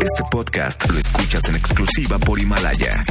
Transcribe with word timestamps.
Este 0.00 0.24
podcast 0.30 0.90
lo 0.90 0.98
escuchas 0.98 1.48
en 1.48 1.56
exclusiva 1.56 2.18
por 2.18 2.38
Himalaya. 2.38 3.04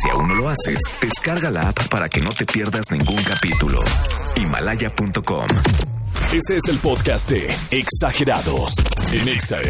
Si 0.00 0.08
aún 0.10 0.28
no 0.28 0.34
lo 0.34 0.48
haces, 0.48 0.80
descarga 1.00 1.50
la 1.50 1.68
app 1.68 1.88
para 1.88 2.08
que 2.08 2.20
no 2.20 2.30
te 2.30 2.46
pierdas 2.46 2.90
ningún 2.90 3.22
capítulo. 3.22 3.80
Himalaya.com. 4.36 5.46
Ese 6.32 6.56
es 6.56 6.68
el 6.68 6.78
podcast 6.78 7.30
de 7.30 7.54
Exagerados 7.70 8.74
en 9.12 9.28
Exa 9.28 9.60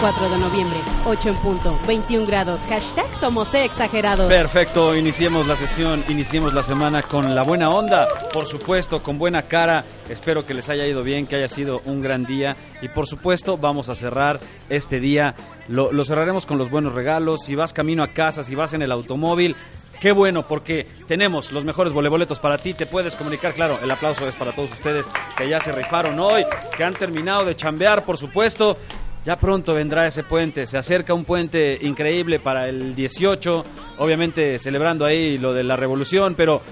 4 0.00 0.30
de 0.30 0.38
noviembre, 0.38 0.78
8 1.06 1.28
en 1.30 1.34
punto, 1.36 1.76
21 1.88 2.24
grados. 2.24 2.60
Hashtag 2.68 3.12
somos 3.16 3.52
exagerados. 3.52 4.28
Perfecto, 4.28 4.94
iniciemos 4.94 5.48
la 5.48 5.56
sesión, 5.56 6.04
iniciemos 6.08 6.54
la 6.54 6.62
semana 6.62 7.02
con 7.02 7.34
la 7.34 7.42
buena 7.42 7.70
onda, 7.70 8.06
por 8.32 8.46
supuesto, 8.46 9.02
con 9.02 9.18
buena 9.18 9.42
cara. 9.42 9.84
Espero 10.08 10.46
que 10.46 10.54
les 10.54 10.68
haya 10.68 10.86
ido 10.86 11.02
bien, 11.02 11.26
que 11.26 11.34
haya 11.34 11.48
sido 11.48 11.82
un 11.84 12.00
gran 12.00 12.24
día 12.24 12.54
y 12.80 12.88
por 12.88 13.08
supuesto 13.08 13.58
vamos 13.58 13.88
a 13.88 13.96
cerrar 13.96 14.38
este 14.68 15.00
día. 15.00 15.34
Lo, 15.66 15.92
lo 15.92 16.04
cerraremos 16.04 16.46
con 16.46 16.58
los 16.58 16.70
buenos 16.70 16.92
regalos. 16.92 17.42
Si 17.44 17.56
vas 17.56 17.72
camino 17.72 18.04
a 18.04 18.08
casa, 18.08 18.44
si 18.44 18.54
vas 18.54 18.74
en 18.74 18.82
el 18.82 18.92
automóvil, 18.92 19.56
Qué 20.00 20.12
bueno, 20.12 20.46
porque 20.46 20.86
tenemos 21.08 21.50
los 21.50 21.64
mejores 21.64 21.92
voleboletos 21.92 22.38
para 22.38 22.56
ti. 22.56 22.72
Te 22.72 22.86
puedes 22.86 23.16
comunicar, 23.16 23.52
claro, 23.52 23.80
el 23.82 23.90
aplauso 23.90 24.28
es 24.28 24.36
para 24.36 24.52
todos 24.52 24.70
ustedes 24.70 25.06
que 25.36 25.48
ya 25.48 25.58
se 25.58 25.72
rifaron 25.72 26.20
hoy, 26.20 26.44
que 26.76 26.84
han 26.84 26.94
terminado 26.94 27.44
de 27.44 27.56
chambear, 27.56 28.04
por 28.04 28.16
supuesto. 28.16 28.76
Ya 29.24 29.36
pronto 29.36 29.74
vendrá 29.74 30.06
ese 30.06 30.22
puente, 30.22 30.66
se 30.66 30.78
acerca 30.78 31.12
un 31.12 31.24
puente 31.24 31.78
increíble 31.82 32.40
para 32.40 32.68
el 32.68 32.94
18, 32.94 33.64
obviamente 33.98 34.58
celebrando 34.58 35.04
ahí 35.04 35.36
lo 35.36 35.52
de 35.52 35.64
la 35.64 35.76
revolución, 35.76 36.34
pero 36.34 36.62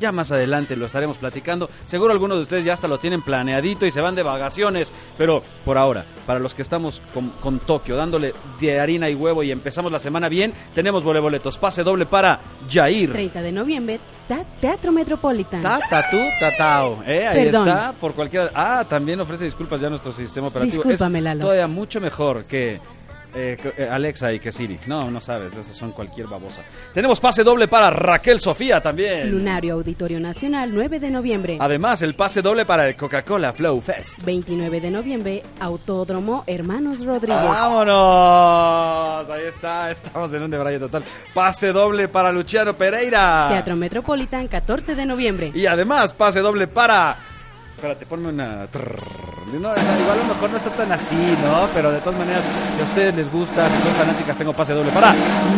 ya 0.00 0.10
más 0.10 0.32
adelante 0.32 0.76
lo 0.76 0.86
estaremos 0.86 1.18
platicando. 1.18 1.68
Seguro 1.86 2.12
algunos 2.12 2.38
de 2.38 2.42
ustedes 2.42 2.64
ya 2.64 2.72
hasta 2.72 2.88
lo 2.88 2.98
tienen 2.98 3.22
planeadito 3.22 3.86
y 3.86 3.90
se 3.90 4.00
van 4.00 4.14
de 4.14 4.22
vacaciones, 4.22 4.92
pero 5.18 5.42
por 5.64 5.76
ahora, 5.78 6.04
para 6.26 6.40
los 6.40 6.54
que 6.54 6.62
estamos 6.62 7.02
con, 7.12 7.28
con 7.30 7.60
Tokio, 7.60 7.96
dándole 7.96 8.34
de 8.60 8.80
harina 8.80 9.08
y 9.10 9.14
huevo 9.14 9.42
y 9.42 9.50
empezamos 9.50 9.92
la 9.92 9.98
semana 9.98 10.28
bien, 10.28 10.52
tenemos 10.74 11.04
voleboletos. 11.04 11.58
Pase 11.58 11.84
doble 11.84 12.06
para 12.06 12.40
Jair. 12.70 13.12
30 13.12 13.42
de 13.42 13.52
noviembre, 13.52 14.00
Teatro 14.60 14.92
Metropolitan. 14.92 15.62
Ta, 15.62 15.80
ta, 15.88 16.10
tu, 16.10 16.18
ta, 16.38 16.56
tao. 16.56 17.02
Eh, 17.06 17.26
ahí 17.26 17.44
Perdón. 17.44 17.68
está, 17.68 17.92
por 17.92 18.14
cualquiera. 18.14 18.50
Ah, 18.54 18.84
también 18.88 19.20
ofrece 19.20 19.44
disculpas 19.44 19.80
ya 19.80 19.88
nuestro 19.88 20.12
sistema 20.12 20.48
operativo. 20.48 20.82
Discúlpame, 20.82 21.18
es 21.18 21.24
Lalo. 21.24 21.40
todavía 21.42 21.66
mucho 21.66 22.00
mejor 22.00 22.44
que, 22.44 22.80
eh, 23.34 23.56
eh, 23.76 23.88
Alexa 23.90 24.32
y 24.32 24.40
que 24.40 24.52
Siri. 24.52 24.78
No, 24.86 25.10
no 25.10 25.20
sabes, 25.20 25.54
esas 25.54 25.76
son 25.76 25.92
cualquier 25.92 26.26
babosa. 26.26 26.62
Tenemos 26.92 27.20
pase 27.20 27.44
doble 27.44 27.68
para 27.68 27.90
Raquel 27.90 28.40
Sofía 28.40 28.80
también. 28.80 29.30
Lunario 29.30 29.74
Auditorio 29.74 30.20
Nacional, 30.20 30.70
9 30.72 31.00
de 31.00 31.10
noviembre. 31.10 31.56
Además, 31.60 32.02
el 32.02 32.14
pase 32.14 32.42
doble 32.42 32.66
para 32.66 32.88
el 32.88 32.96
Coca-Cola 32.96 33.52
Flow 33.52 33.80
Fest. 33.80 34.24
29 34.24 34.80
de 34.80 34.90
noviembre, 34.90 35.42
Autódromo 35.60 36.44
Hermanos 36.46 37.04
Rodríguez. 37.04 37.42
¡Vámonos! 37.42 39.30
Ahí 39.30 39.44
está, 39.46 39.90
estamos 39.90 40.32
en 40.34 40.42
un 40.42 40.50
debraye 40.50 40.78
total. 40.78 41.04
Pase 41.34 41.72
doble 41.72 42.08
para 42.08 42.32
Luciano 42.32 42.74
Pereira. 42.74 43.46
Teatro 43.50 43.76
Metropolitan, 43.76 44.48
14 44.48 44.94
de 44.94 45.06
noviembre. 45.06 45.52
Y 45.54 45.66
además, 45.66 46.14
pase 46.14 46.40
doble 46.40 46.66
para. 46.66 47.29
Espérate, 47.80 48.04
ponme 48.04 48.28
una. 48.28 48.68
No, 49.58 49.74
esa, 49.74 49.98
igual 49.98 50.18
a 50.18 50.22
lo 50.22 50.28
mejor 50.34 50.50
no 50.50 50.56
está 50.58 50.68
tan 50.70 50.92
así, 50.92 51.14
¿no? 51.16 51.66
Pero 51.72 51.90
de 51.90 51.98
todas 52.00 52.18
maneras, 52.18 52.44
si 52.76 52.80
a 52.82 52.84
ustedes 52.84 53.14
les 53.16 53.32
gusta, 53.32 53.66
si 53.70 53.82
son 53.82 53.94
fanáticas, 53.94 54.36
tengo 54.36 54.52
pase 54.52 54.74
doble 54.74 54.92
para 54.92 55.14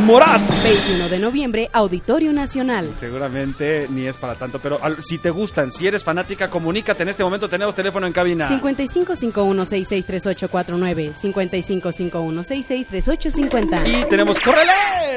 Morat. 0.06 0.40
21 0.62 1.08
de 1.08 1.18
noviembre, 1.18 1.68
Auditorio 1.72 2.32
Nacional. 2.32 2.94
Seguramente 2.94 3.88
ni 3.90 4.06
es 4.06 4.16
para 4.16 4.36
tanto, 4.36 4.60
pero 4.60 4.78
al- 4.82 5.02
si 5.02 5.18
te 5.18 5.30
gustan, 5.30 5.72
si 5.72 5.88
eres 5.88 6.04
fanática, 6.04 6.48
comunícate. 6.48 7.02
En 7.02 7.08
este 7.08 7.24
momento 7.24 7.48
tenemos 7.48 7.74
teléfono 7.74 8.06
en 8.06 8.12
cabina. 8.12 8.48
5551663849, 8.48 11.12
5551663850. 11.14 13.88
Y 13.88 14.04
tenemos, 14.08 14.38
¡córrele! 14.38 14.70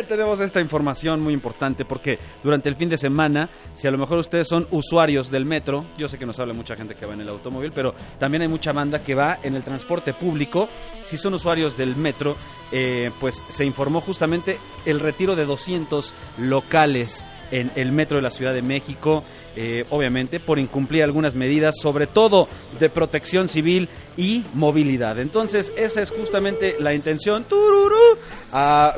Tenemos 0.08 0.40
esta 0.40 0.60
información 0.60 1.22
muy 1.22 1.34
importante 1.34 1.86
porque 1.86 2.18
durante 2.44 2.68
el 2.68 2.74
fin 2.76 2.90
de 2.90 2.98
semana, 2.98 3.48
si 3.74 3.88
a 3.88 3.92
lo 3.92 3.98
mejor 4.00 4.18
ustedes 4.18 4.48
son 4.48 4.68
usuarios 4.72 5.30
del 5.32 5.46
metro, 5.46 5.86
yo 5.98 6.08
sé 6.08 6.18
que 6.18 6.26
nos 6.26 6.40
habla 6.40 6.54
mucha 6.54 6.76
gente 6.76 6.95
que 6.96 7.06
va 7.06 7.14
en 7.14 7.22
el 7.22 7.30
automóvil, 7.30 7.72
pero 7.74 7.94
también 8.20 8.42
hay 8.42 8.48
mucha 8.48 8.72
banda 8.72 9.04
que 9.04 9.16
va 9.16 9.40
en 9.44 9.56
el 9.56 9.64
transporte 9.64 10.14
público. 10.14 10.70
Si 11.04 11.18
son 11.18 11.34
usuarios 11.34 11.78
del 11.78 11.96
metro, 11.96 12.36
eh, 12.72 13.12
pues 13.20 13.44
se 13.50 13.66
informó 13.66 14.02
justamente 14.02 14.58
el 14.86 15.00
retiro 15.00 15.36
de 15.36 15.46
200 15.46 16.14
locales 16.40 17.24
en 17.52 17.72
el 17.76 17.92
metro 17.92 18.18
de 18.18 18.24
la 18.24 18.32
Ciudad 18.32 18.54
de 18.54 18.62
México, 18.62 19.24
eh, 19.56 19.86
obviamente 19.90 20.40
por 20.40 20.60
incumplir 20.60 21.04
algunas 21.04 21.36
medidas, 21.36 21.76
sobre 21.80 22.08
todo 22.08 22.48
de 22.80 22.90
protección 22.90 23.48
civil 23.48 23.88
y 24.18 24.44
movilidad. 24.54 25.20
Entonces, 25.20 25.72
esa 25.78 26.02
es 26.02 26.12
justamente 26.12 26.76
la 26.80 26.94
intención, 26.94 27.44
tururú, 27.44 28.18
a, 28.52 28.96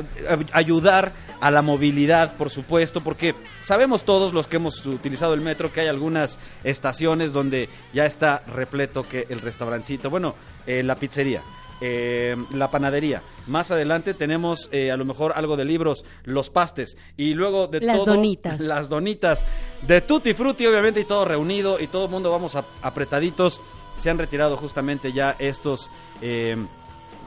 ayudar 0.52 1.12
a 1.40 1.50
la 1.50 1.62
movilidad, 1.62 2.36
por 2.36 2.50
supuesto, 2.50 3.00
porque 3.00 3.34
sabemos 3.62 4.04
todos 4.04 4.32
los 4.32 4.46
que 4.46 4.56
hemos 4.56 4.84
utilizado 4.86 5.34
el 5.34 5.40
metro 5.40 5.72
que 5.72 5.80
hay 5.82 5.88
algunas 5.88 6.38
estaciones 6.64 7.32
donde 7.32 7.68
ya 7.94 8.06
está 8.06 8.42
repleto 8.46 9.02
que 9.08 9.26
el 9.28 9.40
restaurancito, 9.40 10.10
bueno, 10.10 10.34
eh, 10.66 10.82
la 10.82 10.96
pizzería, 10.96 11.42
eh, 11.80 12.36
la 12.52 12.70
panadería. 12.70 13.22
Más 13.46 13.70
adelante 13.70 14.14
tenemos 14.14 14.68
eh, 14.72 14.90
a 14.90 14.96
lo 14.96 15.04
mejor 15.04 15.32
algo 15.36 15.56
de 15.56 15.64
libros, 15.64 16.04
los 16.24 16.50
pastes 16.50 16.96
y 17.16 17.34
luego 17.34 17.66
de 17.68 17.80
Las 17.80 17.98
todo, 17.98 18.14
donitas. 18.14 18.60
las 18.60 18.88
donitas 18.88 19.46
de 19.86 20.00
Tutti 20.00 20.34
Frutti 20.34 20.66
obviamente 20.66 21.00
y 21.00 21.04
todo 21.04 21.24
reunido 21.24 21.78
y 21.80 21.86
todo 21.86 22.06
el 22.06 22.10
mundo 22.10 22.30
vamos 22.32 22.56
a- 22.56 22.64
apretaditos. 22.82 23.60
Se 23.96 24.10
han 24.10 24.18
retirado 24.18 24.56
justamente 24.56 25.12
ya 25.12 25.34
estos 25.38 25.88
eh, 26.20 26.56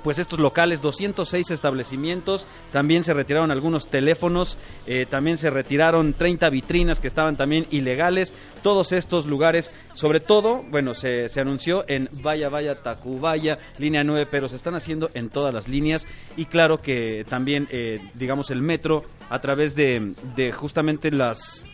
pues 0.04 0.20
estos 0.20 0.40
locales, 0.40 0.82
206 0.82 1.52
establecimientos, 1.52 2.48
también 2.72 3.04
se 3.04 3.14
retiraron 3.14 3.52
algunos 3.52 3.88
teléfonos, 3.88 4.58
eh, 4.88 5.06
también 5.10 5.38
se 5.38 5.50
retiraron 5.50 6.14
30 6.14 6.50
vitrinas 6.50 7.00
que 7.00 7.08
estaban 7.08 7.38
también 7.38 7.66
ilegales, 7.72 8.34
todos 8.64 8.92
estos 8.92 9.26
lugares, 9.26 9.72
sobre 9.94 10.20
todo, 10.20 10.64
bueno, 10.70 10.94
se, 10.94 11.30
se 11.30 11.42
anunció 11.42 11.86
en 11.88 12.10
Vaya 12.12 12.50
Vaya 12.50 12.82
Tacubaya, 12.82 13.60
línea 13.78 14.04
9, 14.04 14.28
pero 14.30 14.50
se 14.50 14.56
están 14.56 14.76
haciendo 14.76 15.10
en 15.14 15.30
todas 15.30 15.54
las 15.54 15.68
líneas. 15.68 16.06
Y 16.38 16.46
claro 16.46 16.82
que 16.82 17.26
también, 17.30 17.68
eh, 17.72 18.00
digamos, 18.14 18.52
el 18.52 18.62
metro 18.62 19.04
a 19.30 19.40
través 19.40 19.76
de, 19.76 20.14
de 20.36 20.52
justamente 20.52 21.12
las 21.12 21.66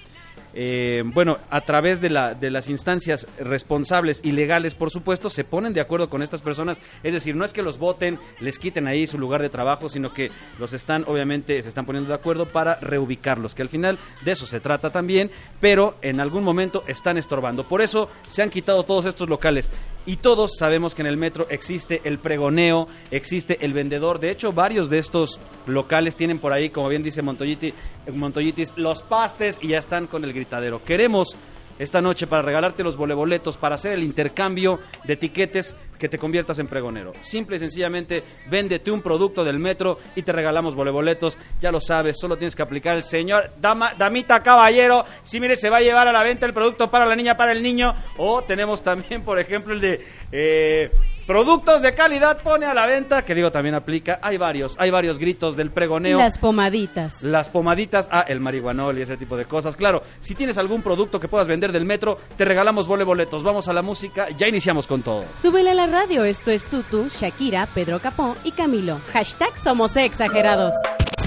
eh, 0.60 1.04
bueno, 1.06 1.38
a 1.52 1.62
través 1.62 2.02
de, 2.02 2.10
la, 2.10 2.34
de 2.34 2.50
las 2.50 2.68
instancias 2.68 3.28
responsables 3.40 4.22
y 4.24 4.32
legales, 4.32 4.74
por 4.74 4.90
supuesto, 4.90 5.30
se 5.30 5.44
ponen 5.44 5.72
de 5.76 5.82
acuerdo 5.82 6.10
con 6.10 6.24
estas 6.24 6.42
personas. 6.42 6.82
Es 7.04 7.14
decir, 7.14 7.36
no 7.36 7.46
es 7.46 7.54
que 7.54 7.62
los 7.62 7.78
voten, 7.78 8.18
les 8.40 8.58
quiten 8.58 8.88
ahí 8.88 9.06
su 9.06 9.20
lugar 9.20 9.44
de 9.44 9.50
trabajo, 9.50 9.88
sino 9.88 10.12
que 10.12 10.32
los 10.58 10.74
están, 10.74 11.04
obviamente, 11.06 11.62
se 11.62 11.70
están 11.70 11.86
poniendo 11.86 12.08
de 12.10 12.16
acuerdo 12.16 12.48
para 12.48 12.74
reubicarlos, 12.80 13.54
que 13.54 13.62
al 13.62 13.70
final 13.70 14.00
de 14.26 14.32
eso 14.32 14.48
se 14.48 14.60
trata 14.60 14.90
también, 14.90 15.30
pero 15.62 15.94
en 16.02 16.20
algún 16.20 16.44
momento 16.44 16.84
están 16.88 17.20
estorbando. 17.20 17.68
Por 17.68 17.84
eso 17.84 18.10
se 18.28 18.42
han 18.42 18.50
quitado 18.50 18.82
todos 18.82 19.06
estos 19.06 19.30
locales. 19.30 19.70
Y 20.08 20.16
todos 20.16 20.52
sabemos 20.58 20.96
que 20.96 21.02
en 21.02 21.08
el 21.08 21.18
metro 21.18 21.48
existe 21.50 22.00
el 22.06 22.18
pregoneo, 22.18 22.88
existe 23.12 23.58
el 23.66 23.74
vendedor. 23.74 24.22
De 24.22 24.32
hecho, 24.32 24.54
varios 24.54 24.90
de 24.90 25.00
estos 25.00 25.38
locales 25.66 26.16
tienen 26.16 26.40
por 26.40 26.54
ahí, 26.54 26.70
como 26.70 26.88
bien 26.88 27.04
dice 27.04 27.22
Montoyiti, 27.22 27.74
Montoyitis, 28.14 28.74
los 28.78 29.04
pastes 29.04 29.60
y 29.62 29.68
ya 29.68 29.80
están 29.80 30.08
con 30.08 30.24
el 30.24 30.32
gritadero. 30.32 30.82
Queremos 30.86 31.36
esta 31.80 32.02
noche 32.02 32.28
para 32.28 32.42
regalarte 32.42 32.84
los 32.84 32.98
voleboletos, 32.98 33.58
para 33.58 33.76
hacer 33.76 33.94
el 33.94 34.04
intercambio 34.04 34.80
de 35.04 35.14
etiquetes 35.14 35.76
que 36.00 36.10
te 36.10 36.18
conviertas 36.18 36.60
en 36.60 36.68
pregonero. 36.68 37.14
Simple 37.22 37.56
y 37.56 37.60
sencillamente, 37.60 38.24
véndete 38.50 38.92
un 38.92 39.02
producto 39.02 39.44
del 39.44 39.60
metro 39.60 40.00
y 40.16 40.22
te 40.22 40.32
regalamos 40.32 40.76
voleboletos. 40.76 41.40
Ya 41.60 41.72
lo 41.72 41.82
sabes, 41.82 42.18
solo 42.20 42.38
tienes 42.38 42.56
que 42.56 42.62
aplicar 42.62 42.96
el 42.96 43.04
señor, 43.04 43.52
dama, 43.60 43.94
damita, 43.98 44.42
caballero. 44.44 45.06
Si 45.24 45.40
mire, 45.40 45.56
se 45.56 45.70
va 45.70 45.78
a 45.78 45.82
llevar 45.82 46.08
a 46.08 46.12
la 46.12 46.24
venta 46.24 46.46
el 46.46 46.54
producto 46.54 46.90
para 46.90 47.06
la 47.06 47.16
niña, 47.16 47.36
para 47.36 47.52
el 47.52 47.64
niño. 47.64 47.96
O 48.18 48.44
tenemos 48.44 48.84
también, 48.84 49.24
por 49.24 49.40
ejemplo, 49.40 49.74
el 49.74 49.82
de... 49.82 50.06
eh, 50.32 50.92
Productos 51.28 51.82
de 51.82 51.94
calidad 51.94 52.42
pone 52.42 52.66
a 52.66 52.74
la 52.74 52.86
venta, 52.86 53.26
que 53.26 53.36
digo 53.36 53.52
también 53.52 53.76
aplica. 53.76 54.18
Hay 54.22 54.38
varios, 54.38 54.78
hay 54.80 54.92
varios 54.92 55.20
gritos 55.20 55.58
del 55.58 55.72
pregoneo. 55.72 56.20
Las 56.20 56.38
pomaditas. 56.38 57.22
Las 57.22 57.50
pomaditas, 57.50 58.08
ah, 58.14 58.24
el 58.26 58.40
marihuanol 58.40 58.98
y 58.98 59.02
ese 59.02 59.18
tipo 59.18 59.36
de 59.36 59.44
cosas. 59.44 59.76
Claro, 59.76 60.04
si 60.22 60.36
tienes 60.36 60.58
algún 60.58 60.82
producto 60.82 61.20
que 61.20 61.28
puedas 61.28 61.46
vender 61.46 61.74
del 61.74 61.84
metro, 61.84 62.18
te 62.38 62.46
regalamos 62.46 62.88
vole 62.88 63.04
boletos. 63.04 63.44
Vamos 63.44 63.68
a 63.68 63.74
la 63.74 63.82
música, 63.82 64.30
ya 64.38 64.48
iniciamos 64.48 64.88
con 64.88 65.02
todo. 65.02 65.26
Súbele 65.40 65.72
a 65.72 65.74
la 65.74 65.88
radio, 65.88 66.24
esto 66.24 66.50
es 66.50 66.64
Tutu, 66.64 67.10
Shakira, 67.10 67.68
Pedro 67.76 68.00
Capó 68.00 68.38
y 68.46 68.54
Camilo. 68.54 69.02
Hashtag 69.12 69.60
somos 69.60 69.98
exagerados. 69.98 70.74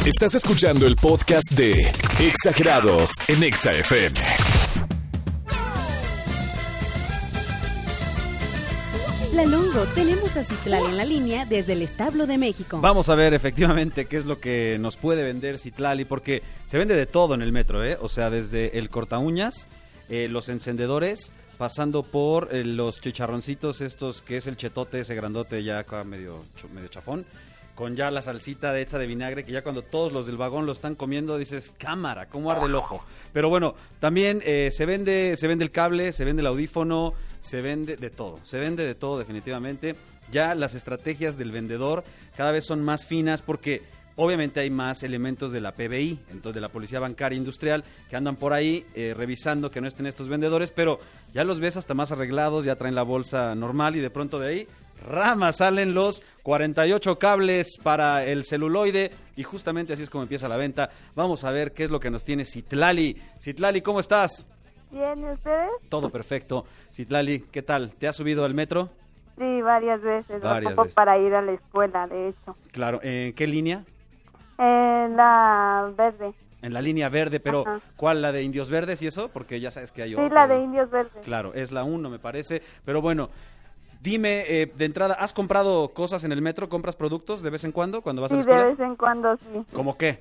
Estás 0.06 0.34
escuchando 0.34 0.86
el 0.86 0.96
podcast 0.96 1.52
de 1.52 1.72
Exagerados 2.18 3.10
en 3.28 3.42
Exa 3.42 3.72
Tenemos 9.94 10.36
a 10.36 10.42
Citlal 10.42 10.84
en 10.84 10.96
la 10.96 11.04
línea 11.04 11.46
desde 11.46 11.74
el 11.74 11.82
Establo 11.82 12.26
de 12.26 12.38
México. 12.38 12.80
Vamos 12.80 13.08
a 13.08 13.14
ver 13.14 13.34
efectivamente 13.34 14.06
qué 14.06 14.16
es 14.16 14.24
lo 14.24 14.40
que 14.40 14.78
nos 14.80 14.96
puede 14.96 15.22
vender 15.22 15.60
Citlali, 15.60 16.04
porque 16.04 16.42
se 16.66 16.76
vende 16.76 16.96
de 16.96 17.06
todo 17.06 17.34
en 17.34 17.42
el 17.42 17.52
metro, 17.52 17.84
¿eh? 17.84 17.96
O 18.00 18.08
sea, 18.08 18.30
desde 18.30 18.78
el 18.78 18.90
corta 18.90 19.18
uñas, 19.18 19.68
eh, 20.08 20.26
los 20.28 20.48
encendedores, 20.48 21.32
pasando 21.56 22.02
por 22.02 22.48
eh, 22.50 22.64
los 22.64 23.00
chicharroncitos 23.00 23.80
estos, 23.80 24.22
que 24.22 24.38
es 24.38 24.48
el 24.48 24.56
chetote 24.56 25.00
ese 25.00 25.14
grandote 25.14 25.62
ya 25.62 25.78
acá 25.78 26.02
medio, 26.02 26.44
medio 26.74 26.88
chafón, 26.88 27.24
con 27.80 27.96
ya 27.96 28.10
la 28.10 28.20
salsita 28.20 28.74
de 28.74 28.82
hecha 28.82 28.98
de 28.98 29.06
vinagre, 29.06 29.42
que 29.42 29.52
ya 29.52 29.62
cuando 29.62 29.80
todos 29.80 30.12
los 30.12 30.26
del 30.26 30.36
vagón 30.36 30.66
lo 30.66 30.72
están 30.72 30.94
comiendo 30.94 31.38
dices, 31.38 31.72
cámara, 31.78 32.26
cómo 32.26 32.50
arde 32.50 32.66
el 32.66 32.74
ojo. 32.74 33.02
Pero 33.32 33.48
bueno, 33.48 33.74
también 34.00 34.42
eh, 34.44 34.68
se 34.70 34.84
vende 34.84 35.34
se 35.34 35.48
vende 35.48 35.64
el 35.64 35.70
cable, 35.70 36.12
se 36.12 36.26
vende 36.26 36.40
el 36.40 36.46
audífono, 36.48 37.14
se 37.40 37.62
vende 37.62 37.96
de 37.96 38.10
todo, 38.10 38.38
se 38.42 38.58
vende 38.58 38.84
de 38.84 38.94
todo 38.94 39.18
definitivamente. 39.18 39.96
Ya 40.30 40.54
las 40.54 40.74
estrategias 40.74 41.38
del 41.38 41.52
vendedor 41.52 42.04
cada 42.36 42.52
vez 42.52 42.66
son 42.66 42.84
más 42.84 43.06
finas 43.06 43.40
porque 43.40 43.80
obviamente 44.14 44.60
hay 44.60 44.68
más 44.68 45.02
elementos 45.02 45.50
de 45.50 45.62
la 45.62 45.72
PBI, 45.72 46.18
entonces 46.32 46.56
de 46.56 46.60
la 46.60 46.68
Policía 46.68 47.00
Bancaria 47.00 47.38
Industrial, 47.38 47.82
que 48.10 48.16
andan 48.16 48.36
por 48.36 48.52
ahí 48.52 48.84
eh, 48.94 49.14
revisando 49.16 49.70
que 49.70 49.80
no 49.80 49.88
estén 49.88 50.04
estos 50.04 50.28
vendedores, 50.28 50.70
pero 50.70 51.00
ya 51.32 51.44
los 51.44 51.60
ves 51.60 51.78
hasta 51.78 51.94
más 51.94 52.12
arreglados, 52.12 52.66
ya 52.66 52.76
traen 52.76 52.94
la 52.94 53.04
bolsa 53.04 53.54
normal 53.54 53.96
y 53.96 54.00
de 54.00 54.10
pronto 54.10 54.38
de 54.38 54.48
ahí, 54.48 54.68
rama, 55.06 55.52
salen 55.52 55.94
los 55.94 56.22
48 56.42 57.18
cables 57.18 57.78
para 57.82 58.24
el 58.24 58.44
celuloide 58.44 59.10
y 59.36 59.42
justamente 59.42 59.92
así 59.92 60.02
es 60.02 60.10
como 60.10 60.22
empieza 60.22 60.48
la 60.48 60.56
venta. 60.56 60.90
Vamos 61.14 61.44
a 61.44 61.50
ver 61.50 61.72
qué 61.72 61.84
es 61.84 61.90
lo 61.90 62.00
que 62.00 62.10
nos 62.10 62.24
tiene 62.24 62.44
Citlali. 62.44 63.16
Citlali, 63.40 63.80
¿cómo 63.82 64.00
estás? 64.00 64.46
Bien, 64.90 65.18
¿y 65.20 65.30
ustedes? 65.30 65.70
Todo 65.88 66.10
perfecto. 66.10 66.64
Citlali, 66.92 67.40
¿qué 67.50 67.62
tal? 67.62 67.92
¿Te 67.94 68.08
has 68.08 68.16
subido 68.16 68.44
al 68.44 68.54
metro? 68.54 68.90
Sí, 69.38 69.62
varias 69.62 70.02
veces. 70.02 70.42
Varias 70.42 70.76
veces. 70.76 70.94
para 70.94 71.18
ir 71.18 71.34
a 71.34 71.40
la 71.40 71.52
escuela, 71.52 72.06
de 72.06 72.28
hecho. 72.28 72.56
Claro, 72.72 73.00
¿en 73.02 73.32
qué 73.32 73.46
línea? 73.46 73.84
En 74.58 75.16
la 75.16 75.90
verde. 75.96 76.34
En 76.60 76.74
la 76.74 76.82
línea 76.82 77.08
verde, 77.08 77.40
pero 77.40 77.66
Ajá. 77.66 77.80
¿cuál? 77.96 78.20
¿La 78.20 78.32
de 78.32 78.42
Indios 78.42 78.68
Verdes 78.68 79.00
y 79.00 79.06
eso? 79.06 79.30
Porque 79.32 79.60
ya 79.60 79.70
sabes 79.70 79.92
que 79.92 80.02
hay 80.02 80.10
Sí, 80.10 80.20
otra, 80.20 80.46
la 80.46 80.54
de 80.54 80.62
indios 80.62 80.90
verdes. 80.90 81.24
Claro, 81.24 81.54
es 81.54 81.72
la 81.72 81.84
1 81.84 82.10
me 82.10 82.18
parece. 82.18 82.60
Pero 82.84 83.00
bueno, 83.00 83.30
dime, 84.00 84.44
eh, 84.48 84.72
de 84.76 84.84
entrada, 84.84 85.14
¿has 85.14 85.32
comprado 85.32 85.88
cosas 85.90 86.24
en 86.24 86.32
el 86.32 86.42
metro? 86.42 86.68
¿Compras 86.68 86.96
productos 86.96 87.42
de 87.42 87.50
vez 87.50 87.64
en 87.64 87.72
cuando 87.72 88.02
cuando 88.02 88.22
vas 88.22 88.32
a 88.32 88.40
Sí, 88.40 88.40
la 88.40 88.44
de 88.46 88.52
escuela? 88.62 88.70
vez 88.70 88.80
en 88.80 88.96
cuando 88.96 89.36
sí. 89.36 89.64
¿Cómo 89.72 89.96
qué? 89.96 90.18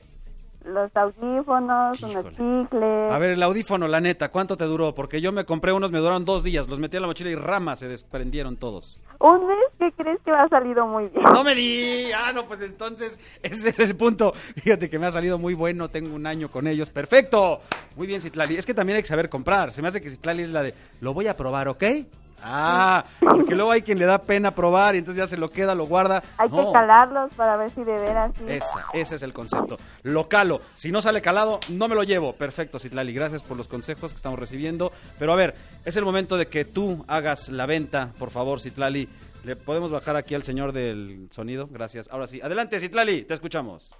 Los 0.65 0.93
audífonos, 0.93 2.01
unos 2.03 2.25
Híjole. 2.25 2.31
chicles. 2.65 3.11
A 3.13 3.17
ver, 3.17 3.31
el 3.31 3.41
audífono, 3.43 3.87
la 3.87 4.01
neta, 4.01 4.29
¿cuánto 4.29 4.57
te 4.57 4.65
duró? 4.65 4.93
Porque 4.93 5.21
yo 5.21 5.31
me 5.31 5.45
compré 5.45 5.71
unos, 5.71 5.89
me 5.91 5.99
duraron 5.99 6.25
dos 6.25 6.43
días, 6.43 6.67
los 6.67 6.79
metí 6.79 6.97
en 6.97 7.01
la 7.03 7.07
mochila 7.07 7.29
y 7.29 7.35
ramas 7.35 7.79
se 7.79 7.87
desprendieron 7.87 8.57
todos. 8.57 8.99
Un 9.19 9.47
mes 9.47 9.57
que 9.79 9.89
crees 9.93 10.19
que 10.25 10.31
me 10.31 10.37
ha 10.37 10.49
salido 10.49 10.85
muy 10.85 11.07
bien. 11.07 11.23
No 11.23 11.45
me 11.45 11.55
di, 11.55 12.11
ah, 12.11 12.33
no, 12.33 12.45
pues 12.45 12.59
entonces 12.59 13.17
ese 13.41 13.69
era 13.69 13.85
el 13.85 13.95
punto. 13.95 14.33
Fíjate 14.61 14.89
que 14.89 14.99
me 14.99 15.05
ha 15.05 15.11
salido 15.11 15.37
muy 15.37 15.53
bueno, 15.53 15.89
tengo 15.89 16.13
un 16.13 16.27
año 16.27 16.51
con 16.51 16.67
ellos, 16.67 16.89
perfecto. 16.89 17.61
Muy 17.95 18.05
bien, 18.05 18.21
Citlali. 18.21 18.57
Es 18.57 18.65
que 18.65 18.73
también 18.73 18.97
hay 18.97 19.01
que 19.03 19.07
saber 19.09 19.29
comprar. 19.29 19.71
Se 19.71 19.81
me 19.81 19.87
hace 19.87 20.01
que 20.01 20.09
Citlali 20.09 20.43
es 20.43 20.49
la 20.49 20.61
de, 20.61 20.73
lo 20.99 21.13
voy 21.13 21.27
a 21.27 21.37
probar, 21.37 21.69
¿ok? 21.69 21.83
Ah, 22.43 23.03
porque 23.19 23.55
luego 23.55 23.71
hay 23.71 23.81
quien 23.81 23.99
le 23.99 24.05
da 24.05 24.19
pena 24.21 24.51
probar 24.51 24.95
y 24.95 24.99
entonces 24.99 25.21
ya 25.23 25.27
se 25.27 25.37
lo 25.37 25.49
queda, 25.49 25.75
lo 25.75 25.85
guarda. 25.85 26.23
Hay 26.37 26.49
No. 26.49 26.59
que 26.61 26.71
calarlos 26.71 27.33
para 27.35 27.57
ver 27.57 27.69
si 27.71 27.83
de 27.83 27.93
veras 27.93 28.31
sí. 28.37 28.45
Esa, 28.47 28.85
ese 28.93 29.15
es 29.15 29.23
el 29.23 29.33
concepto. 29.33 29.77
Lo 30.03 30.29
calo. 30.29 30.61
Si 30.73 30.91
no 30.91 31.01
sale 31.01 31.21
calado, 31.21 31.59
no 31.69 31.87
me 31.87 31.95
lo 31.95 32.03
llevo. 32.03 32.33
Perfecto, 32.33 32.79
Citlali. 32.79 33.13
Gracias 33.13 33.43
por 33.43 33.57
los 33.57 33.67
consejos 33.67 34.11
que 34.11 34.15
estamos 34.15 34.39
recibiendo. 34.39 34.91
Pero 35.17 35.33
a 35.33 35.35
ver, 35.35 35.55
es 35.85 35.95
el 35.97 36.05
momento 36.05 36.37
de 36.37 36.47
que 36.47 36.65
tú 36.65 37.03
hagas 37.07 37.49
la 37.49 37.65
venta, 37.65 38.09
por 38.19 38.29
favor, 38.29 38.59
Citlali. 38.61 39.09
¿Le 39.43 39.55
podemos 39.55 39.89
bajar 39.91 40.15
aquí 40.17 40.35
al 40.35 40.43
señor 40.43 40.73
del 40.73 41.29
sonido? 41.31 41.67
Gracias. 41.71 42.09
Ahora 42.11 42.27
sí. 42.27 42.41
Adelante, 42.41 42.79
Citlali. 42.79 43.23
Te 43.23 43.33
escuchamos. 43.33 43.93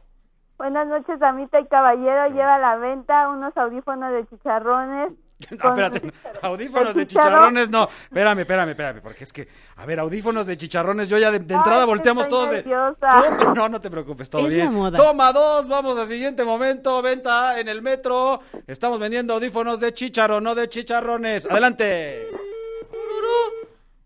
Buenas 0.57 0.86
noches, 0.88 1.18
damita 1.19 1.59
y 1.62 1.65
caballero. 1.68 2.27
Lleva 2.27 2.56
a 2.56 2.59
la 2.59 2.75
venta 2.75 3.30
unos 3.30 3.56
audífonos 3.56 4.12
de 4.12 4.27
chicharrones. 4.27 5.13
Ah, 5.59 5.69
espérate. 5.69 6.13
Audífonos 6.41 6.95
de 6.95 7.07
chicharrones, 7.07 7.69
no. 7.69 7.83
Espérame, 7.83 8.39
espérame, 8.39 8.69
espérame. 8.71 9.01
Porque 9.01 9.24
es 9.24 9.31
que, 9.33 9.47
a 9.77 9.86
ver, 9.86 10.00
audífonos 10.00 10.45
de 10.45 10.57
chicharrones, 10.57 11.07
yo 11.09 11.18
ya 11.18 11.31
de, 11.31 11.39
de 11.39 11.53
entrada 11.53 11.81
Ay, 11.81 11.88
volteamos 11.88 12.24
estoy 12.24 12.38
todos 12.38 12.51
de. 12.51 13.56
No, 13.56 13.69
no 13.69 13.80
te 13.81 13.89
preocupes, 13.89 14.30
todo 14.30 14.47
Es 14.47 14.53
bien. 14.53 14.65
la 14.65 14.71
moda. 14.71 14.97
Toma 14.97 15.31
dos, 15.31 15.68
vamos 15.68 15.97
al 15.97 16.07
siguiente 16.07 16.44
momento. 16.44 17.01
Venta 17.01 17.59
en 17.59 17.69
el 17.69 17.81
metro. 17.81 18.41
Estamos 18.68 19.00
vendiendo 19.00 19.33
audífonos 19.33 19.80
de 19.80 19.94
chicharrón, 19.94 20.44
no 20.44 20.56
de 20.56 20.68
chicharrones. 20.68 21.45
Adelante. 21.45 22.27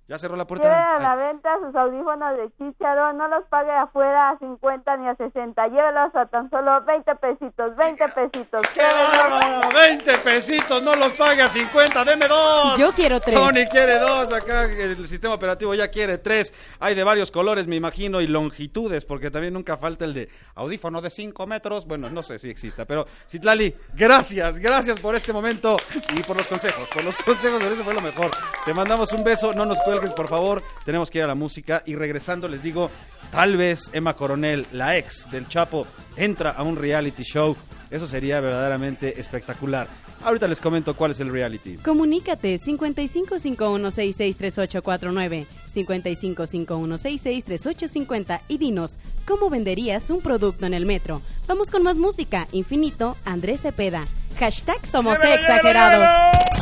Ya 0.07 0.17
cerró 0.17 0.35
la 0.35 0.45
puerta. 0.45 0.67
Lleve 0.67 0.75
a 0.75 0.99
la 0.99 1.13
Ay. 1.13 1.17
venta 1.27 1.57
sus 1.65 1.73
audífonos 1.73 2.37
de 2.37 2.51
chícharo, 2.57 3.13
no 3.13 3.27
los 3.29 3.45
pague 3.45 3.71
afuera 3.71 4.31
a 4.31 4.37
50 4.37 4.97
ni 4.97 5.07
a 5.07 5.15
60, 5.15 5.67
llévelos 5.67 6.13
a 6.13 6.25
tan 6.25 6.49
solo 6.49 6.83
20 6.83 7.15
pesitos, 7.15 7.75
20 7.77 8.09
pesitos. 8.09 8.63
¡Qué 8.73 8.81
bárbaro! 8.81 9.69
20 9.73 10.17
pesitos, 10.17 10.83
no 10.83 10.95
los 10.95 11.13
paga 11.13 11.47
50, 11.47 12.03
deme 12.03 12.27
dos. 12.27 12.77
Yo 12.77 12.91
quiero 12.91 13.21
tres. 13.21 13.33
Tony 13.33 13.65
quiere 13.67 13.97
dos, 13.97 14.33
acá 14.33 14.63
el 14.63 15.07
sistema 15.07 15.35
operativo 15.35 15.73
ya 15.73 15.87
quiere 15.87 16.17
tres. 16.17 16.53
Hay 16.81 16.95
de 16.95 17.03
varios 17.05 17.31
colores, 17.31 17.67
me 17.67 17.77
imagino, 17.77 18.19
y 18.19 18.27
longitudes, 18.27 19.05
porque 19.05 19.31
también 19.31 19.53
nunca 19.53 19.77
falta 19.77 20.03
el 20.03 20.13
de 20.13 20.29
audífono 20.55 21.01
de 21.01 21.09
5 21.09 21.47
metros. 21.47 21.85
Bueno, 21.87 22.09
no 22.09 22.23
sé 22.23 22.39
si 22.39 22.49
exista, 22.49 22.83
pero 22.83 23.07
Citlali, 23.25 23.73
gracias, 23.93 24.59
gracias 24.59 24.99
por 24.99 25.15
este 25.15 25.31
momento 25.31 25.77
y 26.13 26.21
por 26.23 26.35
los 26.35 26.47
consejos. 26.47 26.89
Por 26.93 27.05
los 27.05 27.15
consejos, 27.15 27.63
eso 27.63 27.83
fue 27.85 27.93
lo 27.93 28.01
mejor. 28.01 28.31
Te 28.65 28.73
mandamos 28.73 29.13
un 29.13 29.23
beso, 29.23 29.53
no 29.53 29.63
nos 29.65 29.79
cuelgues, 29.93 30.13
por 30.13 30.27
favor. 30.27 30.63
Tenemos 30.85 31.09
que 31.09 31.19
ir 31.19 31.23
a 31.23 31.27
la 31.27 31.35
música 31.35 31.83
y 31.85 31.95
regresando 31.95 32.47
les 32.47 32.63
digo, 32.63 32.89
tal 33.31 33.57
vez 33.57 33.89
Emma 33.93 34.15
Coronel, 34.15 34.65
la 34.71 34.97
ex 34.97 35.29
del 35.29 35.47
Chapo, 35.47 35.85
entra 36.17 36.51
a 36.51 36.63
un 36.63 36.75
reality 36.75 37.23
show. 37.23 37.55
Eso 37.91 38.07
sería 38.07 38.41
verdaderamente 38.41 39.19
espectacular. 39.19 39.87
Ahorita 40.23 40.47
les 40.47 40.61
comento 40.61 40.95
cuál 40.95 41.11
es 41.11 41.19
el 41.19 41.29
reality. 41.29 41.75
Comunícate 41.77 42.57
5551663849, 42.57 45.45
5551663850 45.75 48.39
y 48.47 48.57
dinos 48.57 48.97
cómo 49.27 49.49
venderías 49.49 50.09
un 50.09 50.21
producto 50.21 50.65
en 50.65 50.73
el 50.73 50.85
metro. 50.85 51.21
Vamos 51.47 51.69
con 51.69 51.83
más 51.83 51.97
música. 51.97 52.47
Infinito, 52.53 53.17
Andrés 53.25 53.59
Cepeda. 53.61 54.05
Hashtag 54.39 54.87
somos 54.87 55.17
exagerados. 55.23 56.09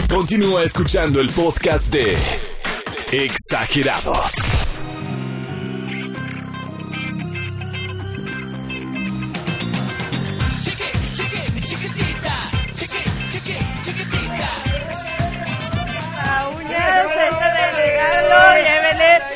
Continúa 0.10 0.64
escuchando 0.64 1.22
el 1.22 1.30
podcast 1.30 1.94
de 1.94 2.18
Exagerados. 3.12 4.32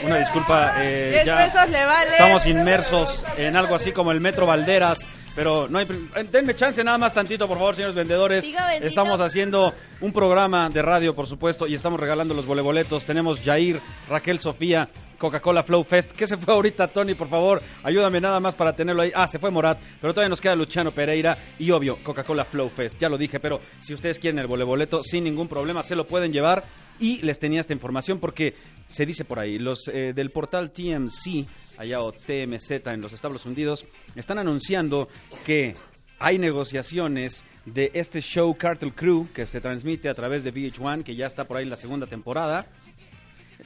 Una 0.03 0.17
disculpa, 0.19 0.73
eh, 0.79 1.11
10 1.23 1.25
ya 1.25 1.37
pesos 1.37 1.69
le 1.69 1.83
vale. 1.83 2.11
estamos 2.11 2.45
inmersos 2.47 3.25
en 3.37 3.57
algo 3.57 3.75
así 3.75 3.91
como 3.91 4.13
el 4.13 4.21
Metro 4.21 4.45
Valderas, 4.45 5.05
pero 5.35 5.67
no 5.69 5.79
hay... 5.79 5.85
eh, 6.15 6.25
Denme 6.31 6.55
chance 6.55 6.83
nada 6.83 6.97
más 6.97 7.13
tantito, 7.13 7.47
por 7.47 7.57
favor, 7.57 7.75
señores 7.75 7.95
vendedores. 7.95 8.43
Siga, 8.43 8.67
bendito. 8.67 8.87
Estamos 8.87 9.19
haciendo 9.19 9.73
un 10.01 10.11
programa 10.11 10.69
de 10.69 10.81
radio, 10.81 11.13
por 11.13 11.27
supuesto, 11.27 11.67
y 11.67 11.75
estamos 11.75 11.99
regalando 11.99 12.33
los 12.33 12.45
voleboletos. 12.45 13.05
Tenemos 13.05 13.41
Jair, 13.41 13.79
Raquel 14.09 14.39
Sofía, 14.39 14.87
Coca-Cola 15.17 15.63
Flow 15.63 15.83
Fest. 15.83 16.11
¿Qué 16.11 16.27
se 16.27 16.37
fue 16.37 16.53
ahorita, 16.53 16.87
Tony? 16.87 17.13
Por 17.15 17.29
favor, 17.29 17.61
ayúdame 17.83 18.19
nada 18.21 18.39
más 18.39 18.55
para 18.55 18.75
tenerlo 18.75 19.01
ahí. 19.01 19.11
Ah, 19.15 19.27
se 19.27 19.39
fue 19.39 19.51
Morat, 19.51 19.77
pero 20.01 20.13
todavía 20.13 20.29
nos 20.29 20.41
queda 20.41 20.55
Luciano 20.55 20.91
Pereira 20.91 21.37
y 21.59 21.71
obvio, 21.71 21.97
Coca-Cola 22.03 22.45
Flow 22.45 22.69
Fest. 22.69 22.97
Ya 22.99 23.09
lo 23.09 23.17
dije, 23.17 23.39
pero 23.39 23.61
si 23.79 23.93
ustedes 23.93 24.19
quieren 24.19 24.39
el 24.39 24.47
voleboleto, 24.47 25.03
sin 25.03 25.23
ningún 25.23 25.47
problema, 25.47 25.83
se 25.83 25.95
lo 25.95 26.05
pueden 26.07 26.31
llevar. 26.33 26.63
Y 26.99 27.21
les 27.21 27.39
tenía 27.39 27.61
esta 27.61 27.73
información 27.73 28.19
porque 28.19 28.55
se 28.87 29.05
dice 29.05 29.25
por 29.25 29.39
ahí, 29.39 29.59
los 29.59 29.87
eh, 29.87 30.13
del 30.13 30.31
portal 30.31 30.71
TMC, 30.71 31.45
allá 31.77 32.01
o 32.01 32.11
TMZ 32.11 32.71
en 32.85 33.01
los 33.01 33.13
Estados 33.13 33.45
Unidos, 33.45 33.85
están 34.15 34.37
anunciando 34.37 35.09
que 35.45 35.75
hay 36.19 36.37
negociaciones 36.37 37.43
de 37.65 37.91
este 37.93 38.21
show 38.21 38.55
Cartel 38.55 38.93
Crew 38.93 39.27
que 39.33 39.45
se 39.45 39.59
transmite 39.59 40.07
a 40.07 40.13
través 40.13 40.43
de 40.43 40.53
VH1, 40.53 41.03
que 41.03 41.15
ya 41.15 41.27
está 41.27 41.43
por 41.45 41.57
ahí 41.57 41.63
en 41.63 41.69
la 41.69 41.75
segunda 41.75 42.07
temporada. 42.07 42.67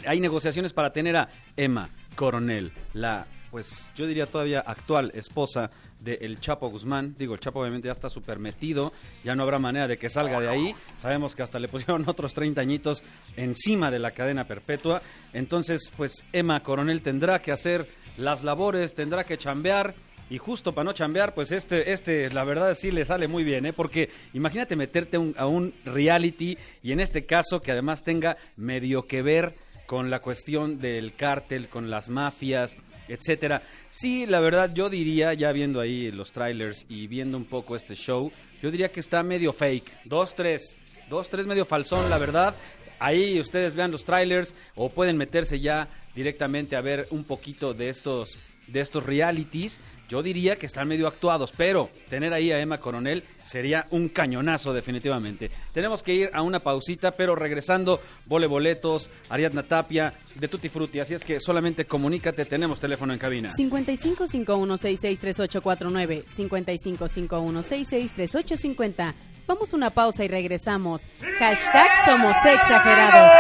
Hay 0.05 0.19
negociaciones 0.19 0.74
para 0.74 0.91
tener 0.91 1.15
a 1.15 1.29
Emma 1.55 1.89
Coronel, 2.15 2.71
la, 2.93 3.27
pues 3.51 3.89
yo 3.96 4.08
diría 4.08 4.25
todavía 4.25 4.60
actual 4.60 5.12
esposa 5.15 5.72
de 6.00 6.15
El 6.22 6.39
Chapo 6.39 6.70
Guzmán. 6.70 7.15
Digo, 7.18 7.34
el 7.34 7.39
Chapo 7.39 7.60
obviamente 7.60 7.88
ya 7.88 7.91
está 7.91 8.10
súper 8.10 8.39
metido, 8.39 8.94
ya 9.24 9.36
no 9.36 9.44
habrá 9.44 9.60
manera 9.60 9.88
de 9.88 9.98
que 9.98 10.10
salga 10.10 10.39
de 10.39 10.50
ahí. 10.50 10.75
Sabemos 10.98 11.36
que 11.36 11.44
hasta 11.44 11.60
le 11.60 11.68
pusieron 11.68 12.03
otros 12.08 12.34
30 12.34 12.62
añitos 12.62 13.03
encima 13.36 13.91
de 13.91 14.00
la 14.00 14.12
cadena 14.12 14.46
perpetua. 14.46 15.01
Entonces, 15.34 15.91
pues 15.96 16.25
Emma 16.32 16.62
Coronel 16.63 17.01
tendrá 17.01 17.39
que 17.39 17.51
hacer 17.51 17.88
las 18.18 18.44
labores, 18.44 18.94
tendrá 18.94 19.24
que 19.24 19.38
chambear. 19.38 19.94
Y 20.32 20.38
justo 20.38 20.74
para 20.74 20.86
no 20.86 20.94
chambear, 20.94 21.34
pues 21.34 21.51
este, 21.51 21.91
este, 21.91 22.29
la 22.29 22.44
verdad 22.44 22.75
sí 22.75 22.91
le 22.91 23.03
sale 23.03 23.27
muy 23.27 23.44
bien, 23.44 23.65
¿eh? 23.65 23.74
Porque 23.74 24.12
imagínate 24.34 24.75
meterte 24.75 25.18
un, 25.18 25.34
a 25.39 25.48
un 25.48 25.74
reality 25.86 26.56
y 26.84 26.91
en 26.91 27.00
este 27.00 27.25
caso 27.25 27.63
que 27.63 27.72
además 27.72 28.03
tenga 28.03 28.38
medio 28.56 29.08
que 29.08 29.24
ver 29.24 29.56
con 29.88 30.12
la 30.12 30.20
cuestión 30.20 30.79
del 30.79 31.15
cártel, 31.15 31.68
con 31.68 31.89
las 31.89 32.10
mafias, 32.10 32.77
etcétera. 33.09 33.61
Sí, 33.89 34.25
la 34.25 34.39
verdad 34.39 34.71
yo 34.73 34.89
diría, 34.89 35.33
ya 35.33 35.51
viendo 35.51 35.79
ahí 35.79 36.11
los 36.11 36.31
trailers 36.31 36.85
y 36.87 37.07
viendo 37.07 37.37
un 37.37 37.45
poco 37.45 37.75
este 37.75 37.95
show, 37.95 38.31
yo 38.61 38.71
diría 38.71 38.91
que 38.91 38.99
está 38.99 39.23
medio 39.23 39.51
fake. 39.51 40.05
Dos, 40.05 40.35
tres. 40.35 40.77
Dos, 41.09 41.29
tres 41.29 41.47
medio 41.47 41.65
falsón, 41.65 42.09
la 42.09 42.17
verdad. 42.17 42.55
ahí 42.99 43.39
ustedes 43.39 43.75
vean 43.75 43.91
los 43.91 44.03
trailers 44.03 44.53
o 44.75 44.89
pueden 44.89 45.17
meterse 45.17 45.59
ya 45.59 45.87
directamente 46.15 46.75
a 46.75 46.81
ver 46.81 47.07
un 47.11 47.23
poquito 47.23 47.73
de 47.73 47.89
estos 47.89 48.37
de 48.71 48.81
estos 48.81 49.05
realities. 49.05 49.79
Yo 50.09 50.21
diría 50.23 50.57
que 50.57 50.65
están 50.65 50.88
medio 50.88 51.07
actuados, 51.07 51.53
pero 51.55 51.91
tener 52.09 52.33
ahí 52.33 52.51
a 52.51 52.59
Emma 52.59 52.79
Coronel 52.79 53.23
sería 53.43 53.85
un 53.91 54.09
cañonazo 54.09 54.73
definitivamente. 54.73 55.51
Tenemos 55.71 56.01
que 56.01 56.15
ir 56.15 56.31
a 56.33 56.41
una 56.41 56.61
pausita, 56.61 57.11
pero 57.11 57.35
regresando, 57.35 58.01
vole 58.25 58.47
boletos, 58.47 59.11
Ariadna 59.29 59.61
Tapia, 59.61 60.15
de 60.33 60.47
Tutti 60.47 60.69
Frutti, 60.69 60.99
así 60.99 61.13
es 61.13 61.23
que 61.23 61.39
solamente 61.39 61.85
comunícate, 61.85 62.45
tenemos 62.45 62.79
teléfono 62.79 63.13
en 63.13 63.19
cabina. 63.19 63.53
5551663849, 63.55 66.25
5551663850. 66.25 69.13
Vamos 69.45 69.73
a 69.73 69.75
una 69.75 69.89
pausa 69.89 70.23
y 70.23 70.27
regresamos. 70.27 71.01
Hashtag 71.39 72.05
somos 72.05 72.35
exagerados. 72.45 73.31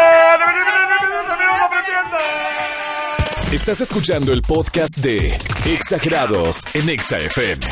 Estás 3.51 3.81
escuchando 3.81 4.31
el 4.31 4.43
podcast 4.43 4.95
de 4.99 5.35
Exagerados 5.65 6.61
en 6.75 6.87
Exa 6.87 7.17
FM. 7.17 7.65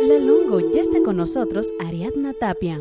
La 0.00 0.18
Longo 0.18 0.60
ya 0.72 0.80
está 0.80 1.02
con 1.02 1.18
nosotros, 1.18 1.66
Ariadna 1.86 2.32
Tapia. 2.32 2.80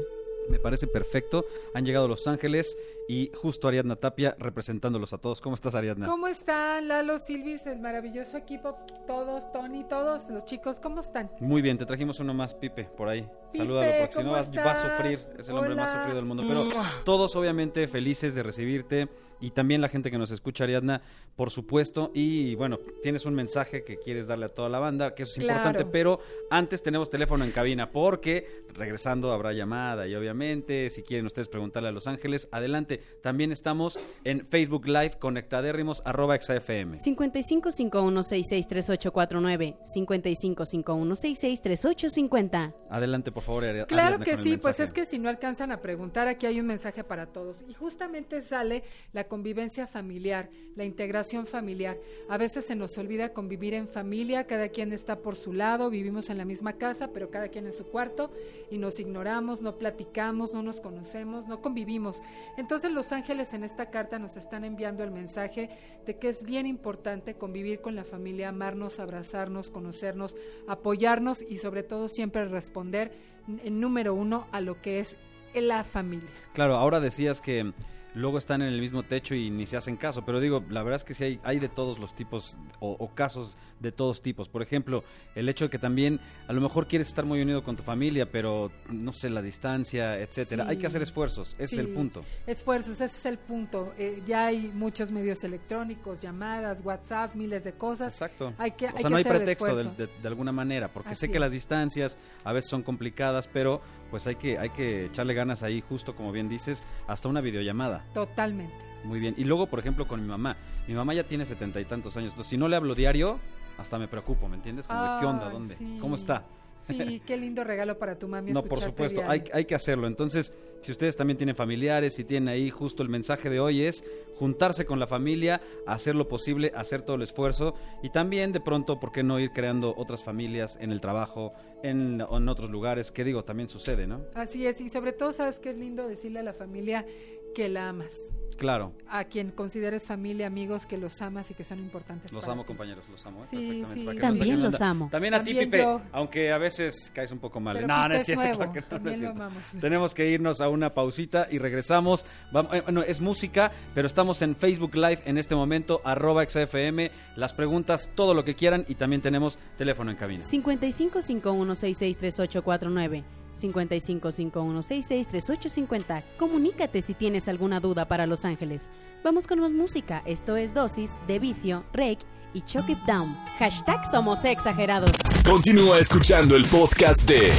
Me 0.50 0.60
parece 0.60 0.88
perfecto. 0.88 1.46
Han 1.74 1.86
llegado 1.86 2.08
Los 2.08 2.28
Ángeles 2.28 2.78
y 3.08 3.32
justo 3.34 3.68
Ariadna 3.68 3.96
Tapia 3.96 4.36
representándolos 4.40 5.14
a 5.14 5.18
todos. 5.18 5.42
¿Cómo 5.42 5.56
estás, 5.56 5.76
Ariadna? 5.76 6.06
¿Cómo 6.08 6.28
están 6.28 6.88
Lalo, 6.88 7.20
Silvis, 7.20 7.66
el 7.68 7.80
maravilloso 7.80 8.38
equipo? 8.38 8.78
Todos, 9.08 9.52
Tony, 9.52 9.84
todos 9.84 10.30
los 10.30 10.46
chicos, 10.46 10.80
¿cómo 10.80 11.02
están? 11.02 11.30
Muy 11.40 11.62
bien, 11.62 11.78
te 11.78 11.86
trajimos 11.86 12.20
uno 12.20 12.34
más, 12.34 12.54
Pipe, 12.56 12.86
por 12.98 13.08
ahí. 13.10 13.22
Pipe, 13.52 13.64
Salúdalo, 13.66 13.92
porque 14.00 14.12
si 14.14 14.20
no 14.20 14.24
¿cómo 14.26 14.36
vas- 14.36 14.58
va 14.66 14.72
a 14.72 14.76
sufrir. 14.98 15.20
Es 15.38 15.50
el 15.50 15.58
hombre 15.58 15.76
más 15.76 15.92
sufrido 15.92 16.16
del 16.16 16.26
mundo. 16.26 16.44
Pero 16.48 16.68
todos, 17.04 17.36
obviamente, 17.36 17.88
felices 17.88 18.36
de 18.36 18.44
recibirte. 18.44 19.08
Y 19.42 19.52
también 19.52 19.80
la 19.82 19.88
gente 19.90 20.10
que 20.12 20.18
nos 20.18 20.32
escucha, 20.32 20.64
Ariadna, 20.66 21.02
por 21.36 21.50
supuesto. 21.52 22.12
Y 22.14 22.56
bueno, 22.56 22.78
tienes 23.02 23.26
un 23.26 23.34
mensaje 23.36 23.84
que 23.84 23.98
quieres 23.98 24.28
darle 24.28 24.46
a 24.48 24.50
toda 24.50 24.68
la 24.70 24.80
banda, 24.80 25.16
que 25.16 25.24
eso 25.24 25.32
es 25.34 25.40
Claro. 25.40 25.60
importante. 25.60 25.90
Pero 25.92 26.20
antes 26.50 26.82
tenemos 26.84 27.10
teléfono 27.10 27.44
en 27.46 27.52
cabina, 27.52 27.92
porque 27.92 28.66
regresando 28.74 29.32
habrá 29.32 29.54
llamada. 29.54 30.08
Y 30.08 30.16
obviamente, 30.16 30.90
si 30.90 31.04
quieren 31.04 31.26
ustedes 31.26 31.48
preguntarle 31.48 31.90
a 31.90 31.92
Los 31.92 32.08
Ángeles, 32.08 32.48
adelante. 32.52 33.00
También 33.24 33.52
estamos 33.52 33.98
en 34.24 34.46
Facebook 34.46 34.88
Live, 34.88 35.18
conectadérrimos, 35.20 36.02
arroba 36.06 36.36
exafm. 36.36 36.94
5551663849, 36.96 39.78
5551663850. 39.96 42.74
Adelante, 42.90 43.32
por 43.32 43.44
favor, 43.44 43.64
Ari- 43.64 43.86
Claro 43.88 44.16
Ariadna, 44.16 44.26
que 44.26 44.32
con 44.32 44.40
el 44.40 44.44
sí, 44.46 44.58
pues 44.58 44.80
es 44.80 44.94
que 44.94 45.06
si 45.06 45.20
no 45.20 45.30
alcanzan 45.30 45.72
a 45.72 45.80
preguntar, 45.82 46.28
aquí 46.28 46.46
hay 46.46 46.60
un 46.60 46.68
mensaje 46.68 47.04
para 47.04 47.28
todos. 47.28 47.64
Y 47.68 47.74
justamente 47.74 48.42
sale 48.42 48.84
la 49.14 49.26
convivencia 49.30 49.88
familiar, 49.88 50.50
la 50.76 50.84
integración 50.84 51.48
familiar. 51.48 51.98
A 52.28 52.38
veces 52.38 52.66
se 52.66 52.76
nos 52.76 52.98
olvida 52.98 53.32
convivir 53.32 53.74
en 53.74 53.88
familia, 53.88 54.46
cada 54.46 54.68
quien 54.68 54.92
está 54.92 55.20
por 55.20 55.38
su 55.38 55.54
lado, 55.54 55.90
vivimos 55.90 56.30
en 56.30 56.38
la 56.38 56.44
misma 56.44 56.74
casa, 56.74 57.12
pero 57.14 57.30
cada 57.30 57.48
quien 57.48 57.66
en 57.66 57.74
su 57.74 57.86
cuarto 57.86 58.32
y 58.70 58.78
nos 58.78 59.00
ignoramos, 59.00 59.62
no 59.62 59.78
platicamos, 59.78 60.54
no 60.54 60.64
nos 60.64 60.82
conocemos, 60.82 61.48
no 61.48 61.62
convivimos. 61.62 62.22
Entonces 62.58 62.92
los 62.92 63.14
ángeles 63.14 63.54
en 63.54 63.64
esta 63.64 63.90
carta 63.90 64.20
nos 64.20 64.36
están 64.36 64.66
enviando 64.66 65.04
el 65.04 65.12
mensaje 65.12 65.70
de 66.06 66.18
que 66.18 66.28
es 66.28 66.44
bien 66.44 66.66
importante 66.66 67.36
convivir 67.36 67.80
con 67.80 67.96
la 67.96 68.04
familia, 68.04 68.50
amarnos, 68.50 69.00
abrazarnos, 69.00 69.70
conocernos, 69.70 70.36
apoyarnos 70.68 71.42
y 71.42 71.58
sobre 71.58 71.84
todo 71.84 72.10
siempre 72.10 72.46
responder 72.46 73.12
en 73.48 73.80
número 73.80 74.14
uno 74.14 74.48
a 74.52 74.60
lo 74.60 74.82
que 74.82 75.00
es 75.00 75.16
la 75.54 75.84
familia. 75.84 76.30
Claro, 76.54 76.76
ahora 76.76 77.00
decías 77.00 77.42
que 77.42 77.74
luego 78.20 78.38
están 78.38 78.62
en 78.62 78.68
el 78.68 78.80
mismo 78.80 79.04
techo 79.04 79.34
y 79.34 79.50
ni 79.50 79.66
se 79.66 79.78
hacen 79.78 79.98
caso, 79.98 80.24
pero 80.26 80.40
digo, 80.40 80.64
la 80.70 80.84
verdad 80.84 80.98
es 80.98 81.04
que 81.04 81.14
sí 81.14 81.24
hay, 81.24 81.40
hay 81.44 81.60
de 81.60 81.70
todos 81.70 81.98
los 82.00 82.14
tipos 82.16 82.58
o, 82.80 82.92
o 83.00 83.16
casos 83.16 83.58
de 83.80 83.92
todos 83.92 84.22
tipos. 84.22 84.48
Por 84.50 84.62
ejemplo, 84.62 85.04
el 85.36 85.50
hecho 85.50 85.66
de 85.66 85.70
que 85.72 85.80
también 85.80 86.20
a 86.48 86.54
lo 86.54 86.62
mejor 86.62 86.88
quieres 86.88 87.08
estar 87.08 87.26
muy 87.26 87.42
unido 87.42 87.64
con 87.64 87.76
tu 87.76 87.84
familia, 87.84 88.30
pero 88.32 88.72
no 88.92 89.12
sé, 89.14 89.30
la 89.30 89.42
distancia, 89.42 90.20
etcétera. 90.20 90.66
Sí. 90.66 90.70
Hay 90.72 90.78
que 90.78 90.88
hacer 90.88 91.02
esfuerzos, 91.02 91.54
ese 91.58 91.76
es 91.76 91.80
el 91.80 91.88
punto. 91.90 92.24
Esfuerzos, 92.46 93.00
ese 93.02 93.06
es 93.18 93.26
el 93.26 93.38
punto. 93.38 93.94
Eh, 93.98 94.22
ya 94.28 94.48
hay 94.48 94.72
muchos 94.74 95.12
medios 95.12 95.44
electrónicos, 95.44 96.22
llamadas, 96.22 96.82
WhatsApp, 96.84 97.36
miles 97.36 97.64
de 97.64 97.74
cosas. 97.74 98.14
Exacto. 98.14 98.54
Hay 98.58 98.72
que, 98.72 98.86
o 98.86 98.90
hay 98.90 98.94
sea, 98.96 99.04
que 99.04 99.10
no 99.10 99.16
hay 99.16 99.22
hacer 99.22 99.36
pretexto 99.38 99.76
de, 99.76 99.84
de- 100.08 100.10
de 100.22 100.28
alguna 100.28 100.52
manera, 100.52 100.88
porque 100.92 101.16
sé 101.16 101.28
que 101.28 101.36
es. 101.36 101.40
las 101.42 101.52
distancias 101.52 102.18
a 102.44 102.52
veces 102.54 102.70
son 102.70 102.84
complicadas, 102.84 103.48
pero 103.48 103.82
pues 104.10 104.28
hay 104.28 104.36
que, 104.36 104.58
hay 104.58 104.70
que 104.70 105.06
echarle 105.06 105.34
ganas 105.34 105.64
ahí, 105.64 105.82
justo 105.88 106.16
como 106.16 106.32
bien 106.32 106.50
dices, 106.50 106.84
hasta 107.08 107.28
una 107.30 107.42
videollamada. 107.42 108.04
Totalmente. 108.14 108.74
Muy 109.04 109.20
bien. 109.20 109.36
Y 109.38 109.44
luego, 109.44 109.68
por 109.68 109.80
ejemplo, 109.80 110.08
con 110.08 110.22
mi 110.22 110.28
mamá. 110.28 110.58
Mi 110.88 110.94
mamá 110.94 111.14
ya 111.14 111.24
tiene 111.24 111.46
setenta 111.46 111.80
y 111.80 111.86
tantos 111.86 112.18
años. 112.18 112.32
Entonces, 112.32 112.50
si 112.50 112.58
no 112.58 112.68
le 112.68 112.76
hablo 112.76 112.96
diario, 112.96 113.40
hasta 113.78 113.98
me 113.98 114.08
preocupo, 114.08 114.50
¿me 114.50 114.56
entiendes? 114.56 114.88
Como 114.88 115.20
¿qué 115.20 115.26
onda? 115.26 115.50
¿Dónde? 115.50 115.76
sí. 115.76 115.98
¿Cómo 116.02 116.16
está? 116.16 116.44
Sí, 116.90 117.22
qué 117.26 117.38
lindo 117.38 117.64
regalo 117.64 117.98
para 117.98 118.18
tu 118.18 118.28
mami. 118.28 118.52
No, 118.52 118.64
por 118.64 118.82
supuesto, 118.82 119.22
hay 119.28 119.66
que 119.66 119.76
hacerlo. 119.76 120.08
Entonces, 120.08 120.54
si 120.82 120.92
ustedes 120.92 121.16
también 121.16 121.38
tienen 121.38 121.56
familiares, 121.56 122.14
si 122.14 122.24
tienen 122.24 122.50
ahí, 122.50 122.70
justo 122.70 123.04
el 123.04 123.10
mensaje 123.10 123.50
de 123.50 123.60
hoy 123.60 123.82
es 123.82 124.04
juntarse 124.36 124.86
con 124.86 125.00
la 125.00 125.08
familia, 125.08 125.62
hacer 125.86 126.16
lo 126.16 126.30
posible, 126.30 126.72
hacer 126.74 127.02
todo 127.02 127.18
el 127.18 127.24
esfuerzo 127.24 127.74
y 128.02 128.10
también 128.10 128.54
de 128.54 128.62
pronto, 128.62 128.98
¿por 129.00 129.12
qué 129.12 129.22
no 129.22 129.38
ir 129.40 129.52
creando 129.52 129.94
otras 129.98 130.24
familias 130.24 130.78
en 130.80 130.94
el 130.94 131.02
trabajo, 131.02 131.52
en, 131.84 132.22
en 132.22 132.50
otros 132.50 132.70
lugares? 132.70 133.12
Que 133.12 133.26
digo, 133.26 133.44
también 133.44 133.68
sucede, 133.68 134.08
¿no? 134.08 134.22
Así 134.34 134.66
es, 134.66 134.80
y 134.80 134.88
sobre 134.88 135.12
todo, 135.12 135.34
¿sabes 135.34 135.60
qué 135.60 135.72
es 135.72 135.78
lindo 135.78 136.08
decirle 136.08 136.40
a 136.40 136.44
la 136.44 136.54
familia 136.54 137.06
que 137.54 137.70
la 137.70 137.90
amas? 137.90 138.16
Claro, 138.58 138.92
A 139.08 139.24
quien 139.24 139.52
consideres 139.52 140.04
familia, 140.04 140.46
amigos, 140.48 140.86
que 140.86 140.98
los 140.98 141.22
amas 141.22 141.50
y 141.50 141.54
que 141.54 141.64
son 141.64 141.80
importantes. 141.80 142.34
los 142.34 142.42
para 142.42 142.52
amo, 142.52 142.64
ti. 142.64 142.68
compañeros, 142.68 143.08
los 143.08 143.26
amo. 143.26 143.42
¿eh? 143.44 143.48
Sí, 143.50 143.56
Perfectamente, 143.56 143.94
sí. 143.94 144.04
para 144.06 144.16
que 144.16 144.22
no 144.22 144.28
También 144.28 144.62
los 144.62 144.82
amo. 144.82 145.08
También 145.10 145.34
a 145.34 145.42
ti, 145.46 145.54
Pipe, 145.56 145.78
yo. 145.78 146.02
aunque 146.12 146.52
a 146.52 146.58
veces 146.58 147.10
caes 147.16 147.32
un 147.32 147.40
poco 147.40 147.62
mal. 147.62 147.78
Pero 147.78 147.88
no, 147.88 147.96
no 147.96 148.04
Pipe 148.04 148.16
es 148.16 148.20
es 148.20 148.26
cierto, 148.26 148.58
claro 148.58 148.74
que 148.74 148.82
no, 148.82 148.88
no 148.90 148.98
es 148.98 149.04
lo 149.06 149.14
cierto. 149.28 149.44
amamos. 149.44 149.64
Tenemos 149.80 150.14
que 150.14 150.30
irnos 150.30 150.60
a 150.60 150.68
una 150.68 150.94
pausita 150.94 151.48
y 151.50 151.58
regresamos. 151.58 152.26
Vamos, 152.52 152.74
eh, 152.74 152.82
bueno, 152.82 153.02
es 153.02 153.22
música, 153.22 153.72
pero 153.96 154.08
estamos 154.08 154.42
en 154.42 154.58
Facebook 154.58 154.94
Live 154.94 155.22
en 155.24 155.38
este 155.38 155.56
momento, 155.56 156.02
arroba 156.04 156.44
XFM, 156.46 157.12
las 157.38 157.54
preguntas, 157.54 158.12
todo 158.14 158.34
lo 158.34 158.44
que 158.44 158.56
quieran 158.56 158.84
y 158.90 158.96
también 158.96 159.22
tenemos 159.22 159.58
teléfono 159.78 160.12
en 160.12 160.18
cabina. 160.18 160.44
5551663849, 160.44 163.24
5551663850. 163.60 166.24
Comunícate 166.38 167.02
si 167.02 167.14
tienes 167.14 167.48
alguna 167.48 167.80
duda 167.80 168.08
para 168.08 168.26
Los 168.26 168.46
Ángeles. 168.46 168.90
Vamos 169.24 169.48
con 169.48 169.60
más 169.60 169.72
música. 169.72 170.22
Esto 170.26 170.58
es 170.58 170.74
Dosis 170.74 171.12
de 171.28 171.40
Vicio, 171.40 171.84
Rake 171.94 172.26
y 172.54 172.62
Choke 172.62 172.92
It 172.92 173.00
Down. 173.06 173.36
Hashtag 173.60 174.06
somos 174.10 174.46
exagerados. 174.46 175.12
Continúa 175.46 175.98
escuchando 175.98 176.56
el 176.56 176.66
podcast 176.66 177.22
de 177.24 177.52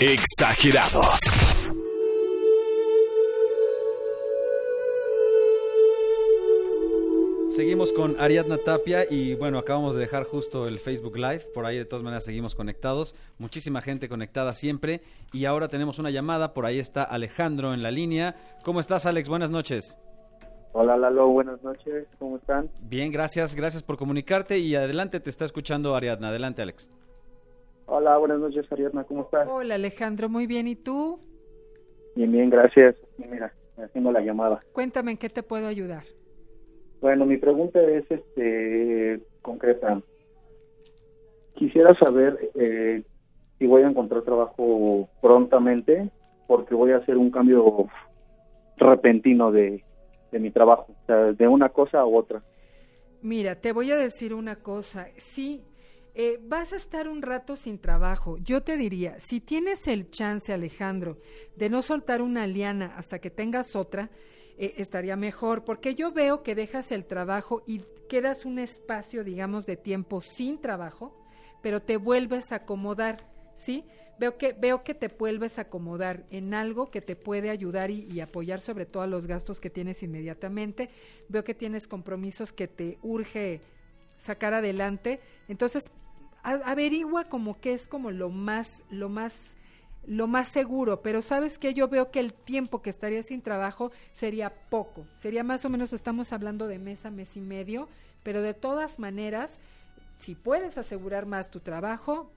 Exagerados. 0.00 1.20
Seguimos 7.62 7.92
con 7.92 8.20
Ariadna 8.20 8.58
Tapia 8.58 9.04
y 9.08 9.36
bueno, 9.36 9.56
acabamos 9.56 9.94
de 9.94 10.00
dejar 10.00 10.24
justo 10.24 10.66
el 10.66 10.80
Facebook 10.80 11.16
Live, 11.16 11.42
por 11.54 11.64
ahí 11.64 11.78
de 11.78 11.84
todas 11.84 12.02
maneras 12.02 12.24
seguimos 12.24 12.56
conectados, 12.56 13.14
muchísima 13.38 13.80
gente 13.80 14.08
conectada 14.08 14.52
siempre 14.52 15.00
y 15.32 15.44
ahora 15.44 15.68
tenemos 15.68 16.00
una 16.00 16.10
llamada, 16.10 16.54
por 16.54 16.66
ahí 16.66 16.80
está 16.80 17.04
Alejandro 17.04 17.72
en 17.72 17.84
la 17.84 17.92
línea. 17.92 18.34
¿Cómo 18.64 18.80
estás 18.80 19.06
Alex? 19.06 19.28
Buenas 19.28 19.52
noches. 19.52 19.96
Hola 20.72 20.96
Lalo, 20.96 21.28
buenas 21.28 21.62
noches, 21.62 22.08
¿cómo 22.18 22.38
están? 22.38 22.68
Bien, 22.80 23.12
gracias, 23.12 23.54
gracias 23.54 23.84
por 23.84 23.96
comunicarte 23.96 24.58
y 24.58 24.74
adelante 24.74 25.20
te 25.20 25.30
está 25.30 25.44
escuchando 25.44 25.94
Ariadna. 25.94 26.30
Adelante 26.30 26.62
Alex. 26.62 26.90
Hola, 27.86 28.18
buenas 28.18 28.40
noches 28.40 28.66
Ariadna, 28.72 29.04
¿cómo 29.04 29.22
estás? 29.22 29.46
Hola 29.48 29.76
Alejandro, 29.76 30.28
muy 30.28 30.48
bien. 30.48 30.66
¿Y 30.66 30.74
tú? 30.74 31.20
Bien, 32.16 32.32
bien, 32.32 32.50
gracias. 32.50 32.96
Mira, 33.18 33.54
haciendo 33.78 34.10
la 34.10 34.20
llamada. 34.20 34.58
Cuéntame 34.72 35.12
en 35.12 35.16
qué 35.16 35.28
te 35.28 35.44
puedo 35.44 35.68
ayudar. 35.68 36.02
Bueno, 37.02 37.26
mi 37.26 37.36
pregunta 37.36 37.82
es 37.82 38.08
este 38.08 39.20
concreta. 39.42 40.00
Quisiera 41.56 41.98
saber 41.98 42.38
eh, 42.54 43.02
si 43.58 43.66
voy 43.66 43.82
a 43.82 43.88
encontrar 43.88 44.22
trabajo 44.22 45.08
prontamente 45.20 46.08
porque 46.46 46.76
voy 46.76 46.92
a 46.92 46.98
hacer 46.98 47.16
un 47.16 47.32
cambio 47.32 47.88
repentino 48.76 49.50
de, 49.50 49.82
de 50.30 50.38
mi 50.38 50.52
trabajo, 50.52 50.94
de 51.36 51.48
una 51.48 51.70
cosa 51.70 51.98
a 51.98 52.06
otra. 52.06 52.40
Mira, 53.20 53.56
te 53.56 53.72
voy 53.72 53.90
a 53.90 53.96
decir 53.96 54.32
una 54.32 54.56
cosa. 54.56 55.08
Sí, 55.16 55.64
eh, 56.14 56.38
vas 56.40 56.72
a 56.72 56.76
estar 56.76 57.08
un 57.08 57.20
rato 57.20 57.56
sin 57.56 57.80
trabajo. 57.80 58.36
Yo 58.38 58.62
te 58.62 58.76
diría, 58.76 59.18
si 59.18 59.40
tienes 59.40 59.88
el 59.88 60.08
chance, 60.10 60.52
Alejandro, 60.52 61.18
de 61.56 61.68
no 61.68 61.82
soltar 61.82 62.22
una 62.22 62.46
liana 62.46 62.94
hasta 62.96 63.18
que 63.18 63.30
tengas 63.30 63.74
otra, 63.74 64.08
eh, 64.58 64.74
estaría 64.76 65.16
mejor, 65.16 65.64
porque 65.64 65.94
yo 65.94 66.12
veo 66.12 66.42
que 66.42 66.54
dejas 66.54 66.92
el 66.92 67.04
trabajo 67.04 67.62
y 67.66 67.82
quedas 68.08 68.44
un 68.44 68.58
espacio, 68.58 69.24
digamos, 69.24 69.66
de 69.66 69.76
tiempo 69.76 70.20
sin 70.20 70.60
trabajo, 70.60 71.16
pero 71.62 71.80
te 71.80 71.96
vuelves 71.96 72.52
a 72.52 72.56
acomodar, 72.56 73.26
¿sí? 73.56 73.84
veo 74.18 74.36
que 74.36 74.52
veo 74.52 74.84
que 74.84 74.94
te 74.94 75.08
vuelves 75.08 75.58
a 75.58 75.62
acomodar 75.62 76.24
en 76.30 76.54
algo 76.54 76.90
que 76.90 77.00
te 77.00 77.16
puede 77.16 77.50
ayudar 77.50 77.90
y, 77.90 78.06
y 78.10 78.20
apoyar 78.20 78.60
sobre 78.60 78.86
todo 78.86 79.02
a 79.02 79.06
los 79.06 79.26
gastos 79.26 79.58
que 79.58 79.70
tienes 79.70 80.02
inmediatamente. 80.02 80.90
Veo 81.28 81.42
que 81.42 81.54
tienes 81.54 81.88
compromisos 81.88 82.52
que 82.52 82.68
te 82.68 82.98
urge 83.02 83.60
sacar 84.18 84.54
adelante. 84.54 85.20
Entonces, 85.48 85.90
averigua 86.42 87.24
como 87.24 87.60
que 87.60 87.72
es 87.72 87.86
como 87.86 88.10
lo 88.10 88.30
más, 88.30 88.82
lo 88.90 89.08
más, 89.08 89.56
lo 90.06 90.26
más 90.26 90.48
seguro, 90.48 91.00
pero 91.02 91.22
sabes 91.22 91.58
que 91.58 91.74
yo 91.74 91.88
veo 91.88 92.10
que 92.10 92.20
el 92.20 92.32
tiempo 92.34 92.82
que 92.82 92.90
estaría 92.90 93.22
sin 93.22 93.40
trabajo 93.42 93.92
sería 94.12 94.52
poco, 94.68 95.06
sería 95.16 95.44
más 95.44 95.64
o 95.64 95.68
menos, 95.68 95.92
estamos 95.92 96.32
hablando 96.32 96.66
de 96.66 96.78
mes 96.78 97.06
a 97.06 97.10
mes 97.10 97.36
y 97.36 97.40
medio, 97.40 97.88
pero 98.22 98.42
de 98.42 98.54
todas 98.54 98.98
maneras, 98.98 99.60
si 100.20 100.34
puedes 100.34 100.76
asegurar 100.78 101.26
más 101.26 101.50
tu 101.50 101.60
trabajo, 101.60 102.30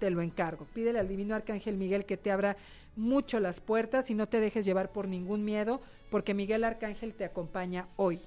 te 0.00 0.10
lo 0.10 0.22
encargo. 0.22 0.66
Pídele 0.74 0.98
al 0.98 1.08
divino 1.08 1.34
arcángel 1.34 1.76
Miguel 1.76 2.04
que 2.04 2.16
te 2.16 2.30
abra 2.30 2.56
mucho 2.96 3.38
las 3.40 3.60
puertas 3.60 4.10
y 4.10 4.14
no 4.14 4.28
te 4.28 4.40
dejes 4.40 4.64
llevar 4.64 4.90
por 4.92 5.06
ningún 5.08 5.44
miedo, 5.44 5.80
porque 6.10 6.34
Miguel 6.34 6.64
Arcángel 6.64 7.14
te 7.14 7.24
acompaña 7.24 7.86
hoy. 7.96 8.20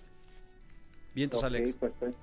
Vientos, 1.13 1.39
Ok, 1.39 1.45
Alex. 1.45 1.73
perfecto. 1.75 2.17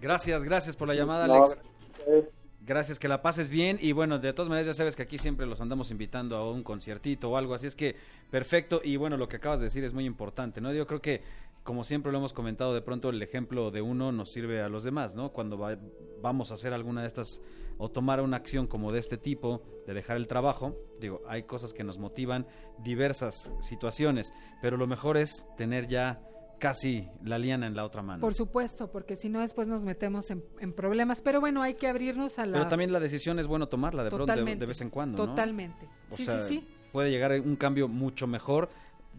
Gracias, 0.00 0.44
gracias 0.44 0.76
por 0.76 0.88
la 0.88 0.94
llamada, 0.94 1.26
No, 1.26 1.34
Alex. 1.36 1.58
gracias. 2.06 2.35
Gracias, 2.66 2.98
que 2.98 3.06
la 3.06 3.22
pases 3.22 3.48
bien 3.48 3.78
y 3.80 3.92
bueno, 3.92 4.18
de 4.18 4.32
todas 4.32 4.48
maneras 4.48 4.66
ya 4.66 4.74
sabes 4.74 4.96
que 4.96 5.02
aquí 5.04 5.18
siempre 5.18 5.46
los 5.46 5.60
andamos 5.60 5.92
invitando 5.92 6.36
a 6.36 6.50
un 6.50 6.64
conciertito 6.64 7.30
o 7.30 7.36
algo, 7.36 7.54
así 7.54 7.68
es 7.68 7.76
que 7.76 7.94
perfecto 8.28 8.80
y 8.82 8.96
bueno, 8.96 9.16
lo 9.16 9.28
que 9.28 9.36
acabas 9.36 9.60
de 9.60 9.66
decir 9.66 9.84
es 9.84 9.92
muy 9.94 10.04
importante, 10.04 10.60
¿no? 10.60 10.72
Yo 10.72 10.84
creo 10.84 11.00
que 11.00 11.22
como 11.62 11.84
siempre 11.84 12.10
lo 12.10 12.18
hemos 12.18 12.32
comentado, 12.32 12.74
de 12.74 12.82
pronto 12.82 13.08
el 13.10 13.22
ejemplo 13.22 13.70
de 13.70 13.82
uno 13.82 14.10
nos 14.10 14.32
sirve 14.32 14.62
a 14.62 14.68
los 14.68 14.82
demás, 14.82 15.14
¿no? 15.14 15.32
Cuando 15.32 15.56
va- 15.56 15.78
vamos 16.20 16.50
a 16.50 16.54
hacer 16.54 16.72
alguna 16.72 17.02
de 17.02 17.06
estas 17.06 17.40
o 17.78 17.88
tomar 17.88 18.20
una 18.20 18.36
acción 18.36 18.66
como 18.66 18.90
de 18.90 18.98
este 18.98 19.16
tipo, 19.16 19.62
de 19.86 19.94
dejar 19.94 20.16
el 20.16 20.26
trabajo, 20.26 20.76
digo, 20.98 21.22
hay 21.28 21.44
cosas 21.44 21.72
que 21.72 21.84
nos 21.84 21.98
motivan, 21.98 22.48
diversas 22.82 23.48
situaciones, 23.60 24.32
pero 24.60 24.76
lo 24.76 24.88
mejor 24.88 25.16
es 25.18 25.46
tener 25.56 25.86
ya 25.86 26.20
casi 26.58 27.08
la 27.24 27.38
liana 27.38 27.66
en 27.66 27.74
la 27.74 27.84
otra 27.84 28.02
mano. 28.02 28.20
Por 28.20 28.34
supuesto, 28.34 28.90
porque 28.90 29.16
si 29.16 29.28
no 29.28 29.40
después 29.40 29.68
nos 29.68 29.84
metemos 29.84 30.30
en, 30.30 30.44
en 30.60 30.72
problemas. 30.72 31.20
Pero 31.22 31.40
bueno, 31.40 31.62
hay 31.62 31.74
que 31.74 31.86
abrirnos 31.86 32.38
a 32.38 32.46
la... 32.46 32.52
Pero 32.52 32.68
también 32.68 32.92
la 32.92 33.00
decisión 33.00 33.38
es 33.38 33.46
bueno 33.46 33.68
tomarla 33.68 34.04
de 34.04 34.10
pronto, 34.10 34.34
de, 34.34 34.66
vez 34.66 34.80
en 34.80 34.90
cuando, 34.90 35.18
¿no? 35.18 35.26
Totalmente. 35.30 35.88
O 36.10 36.16
sí, 36.16 36.24
sea, 36.24 36.46
sí, 36.46 36.60
sí. 36.60 36.68
puede 36.92 37.10
llegar 37.10 37.32
un 37.40 37.56
cambio 37.56 37.88
mucho 37.88 38.26
mejor, 38.26 38.68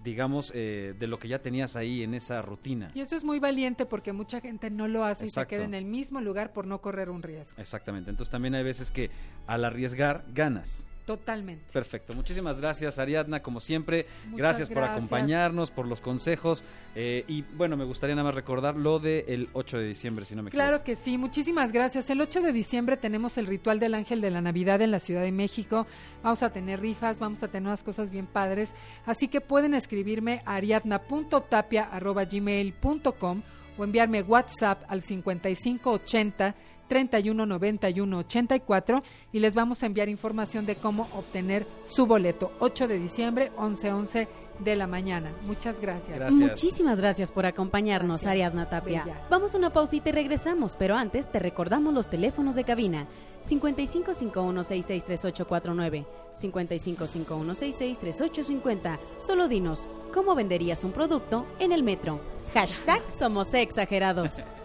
digamos, 0.04 0.52
eh, 0.56 0.96
de 0.98 1.08
lo 1.08 1.20
que 1.20 1.28
ya 1.28 1.40
tenías 1.40 1.76
ahí 1.76 2.04
en 2.04 2.14
esa 2.14 2.42
rutina. 2.42 2.92
Y 2.94 3.02
eso 3.02 3.16
es 3.16 3.24
muy 3.24 3.40
valiente 3.40 3.86
porque 3.86 4.14
mucha 4.14 4.42
gente 4.42 4.70
no 4.70 4.88
lo 4.88 5.04
hace 5.04 5.26
y 5.26 5.30
se 5.30 5.46
queda 5.48 5.64
en 5.64 5.74
el 5.74 5.86
mismo 5.86 6.22
lugar 6.22 6.54
por 6.54 6.66
no 6.66 6.82
correr 6.82 7.10
un 7.10 7.24
riesgo. 7.24 7.60
Exactamente. 7.62 8.10
Entonces 8.10 8.32
también 8.32 8.56
hay 8.56 8.64
veces 8.64 8.92
que 8.92 9.10
al 9.46 9.66
arriesgar 9.66 10.26
ganas. 10.34 10.88
Totalmente. 11.08 11.66
Perfecto. 11.72 12.14
Muchísimas 12.14 12.60
gracias, 12.60 13.00
Ariadna, 13.00 13.42
como 13.42 13.62
siempre. 13.62 14.06
Gracias 14.34 14.70
por 14.70 14.84
acompañarnos, 14.84 15.72
por 15.72 15.88
los 15.88 16.02
consejos. 16.02 16.66
eh, 16.96 17.24
y 17.30 17.44
bueno, 17.44 17.78
me 17.78 17.86
gustaría 17.86 18.14
nada 18.14 18.26
más 18.26 18.36
recordar 18.36 18.76
lo 18.76 19.00
del 19.00 19.48
8 19.54 19.78
de 19.78 19.88
diciembre, 19.88 20.26
si 20.26 20.36
no 20.36 20.44
me 20.44 20.50
equivoco. 20.50 20.68
Claro 20.68 20.84
que 20.84 20.98
sí, 20.98 21.18
muchísimas 21.18 21.72
gracias. 21.72 22.10
El 22.10 22.20
8 22.20 22.42
de 22.42 22.52
diciembre 22.52 22.98
tenemos 22.98 23.38
el 23.38 23.48
ritual 23.48 23.80
del 23.80 23.94
ángel 23.94 24.20
de 24.20 24.32
la 24.32 24.42
Navidad 24.42 24.82
en 24.82 24.92
la 24.92 25.00
Ciudad 25.00 25.22
de 25.22 25.32
México. 25.32 25.88
Vamos 26.24 26.44
a 26.44 26.50
tener 26.50 26.82
rifas, 26.82 27.22
vamos 27.22 27.42
a 27.42 27.48
tener 27.48 27.70
unas 27.70 27.84
cosas 27.84 28.12
bien 28.12 28.28
padres. 28.28 28.74
Así 29.06 29.30
que 29.30 29.40
pueden 29.40 29.76
escribirme 29.76 30.42
a 30.46 30.56
ariadna.tapia.gmail.com 30.56 33.44
o 33.78 33.84
enviarme 33.86 34.24
WhatsApp 34.24 34.84
al 34.90 35.02
5580 35.02 36.54
319184 36.88 39.04
y 39.32 39.40
les 39.40 39.54
vamos 39.54 39.84
a 39.84 39.86
enviar 39.86 40.10
información 40.10 40.66
de 40.66 40.76
cómo 40.76 41.08
obtener 41.16 41.66
su 41.84 42.06
boleto. 42.06 42.52
8 42.60 42.88
de 42.88 43.00
diciembre, 43.00 43.52
11:11 43.58 44.28
de 44.60 44.76
la 44.76 44.88
mañana. 44.88 45.32
Muchas 45.46 45.80
gracias. 45.80 46.18
Gracias. 46.18 46.40
Muchísimas 46.40 46.98
gracias 46.98 47.32
por 47.32 47.46
acompañarnos, 47.46 48.22
Gracias. 48.22 48.32
Ariadna 48.32 48.68
Tapia. 48.70 49.04
Bella. 49.04 49.22
Vamos 49.30 49.54
a 49.54 49.58
una 49.58 49.72
pausita 49.72 50.10
y 50.10 50.14
regresamos, 50.14 50.76
pero 50.78 50.96
antes 50.96 51.32
te 51.32 51.40
recordamos 51.40 51.94
los 51.94 52.10
teléfonos 52.10 52.56
de 52.56 52.64
cabina. 52.64 53.06
5551663849, 53.48 56.06
5551663850. 56.34 59.00
Solo 59.18 59.48
dinos, 59.48 59.88
¿cómo 60.14 60.36
venderías 60.36 60.84
un 60.84 60.92
producto 60.92 61.46
en 61.60 61.72
el 61.72 61.82
metro? 61.84 62.20
Hashtag 62.54 63.10
Somos 63.12 63.54
Exagerados. 63.54 64.46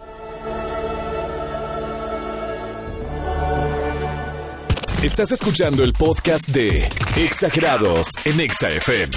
Estás 5.03 5.33
escuchando 5.33 5.83
el 5.83 5.93
podcast 5.95 6.49
de 6.51 6.89
Exagerados 7.17 8.07
en 8.25 8.39
Exa 8.39 8.69
FM. 8.69 9.17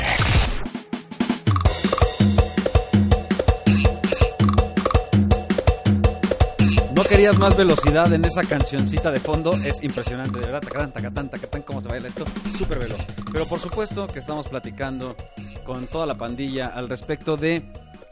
No 6.96 7.04
querías 7.04 7.38
más 7.38 7.56
velocidad 7.56 8.12
en 8.12 8.26
esa 8.26 8.42
cancioncita 8.42 9.12
de 9.12 9.20
fondo, 9.20 9.52
es 9.64 9.84
impresionante, 9.84 10.40
de 10.40 10.48
verdad, 10.48 10.62
tacatán, 10.62 10.92
tacatán, 10.92 11.30
tacatán, 11.30 11.62
cómo 11.62 11.80
se 11.80 11.90
baila 11.90 12.08
esto, 12.08 12.26
súper 12.58 12.80
veloz. 12.80 13.06
Pero 13.32 13.46
por 13.46 13.60
supuesto 13.60 14.08
que 14.08 14.18
estamos 14.18 14.48
platicando 14.48 15.16
con 15.64 15.86
toda 15.86 16.08
la 16.08 16.16
pandilla 16.16 16.66
al 16.66 16.90
respecto 16.90 17.38
de 17.38 17.64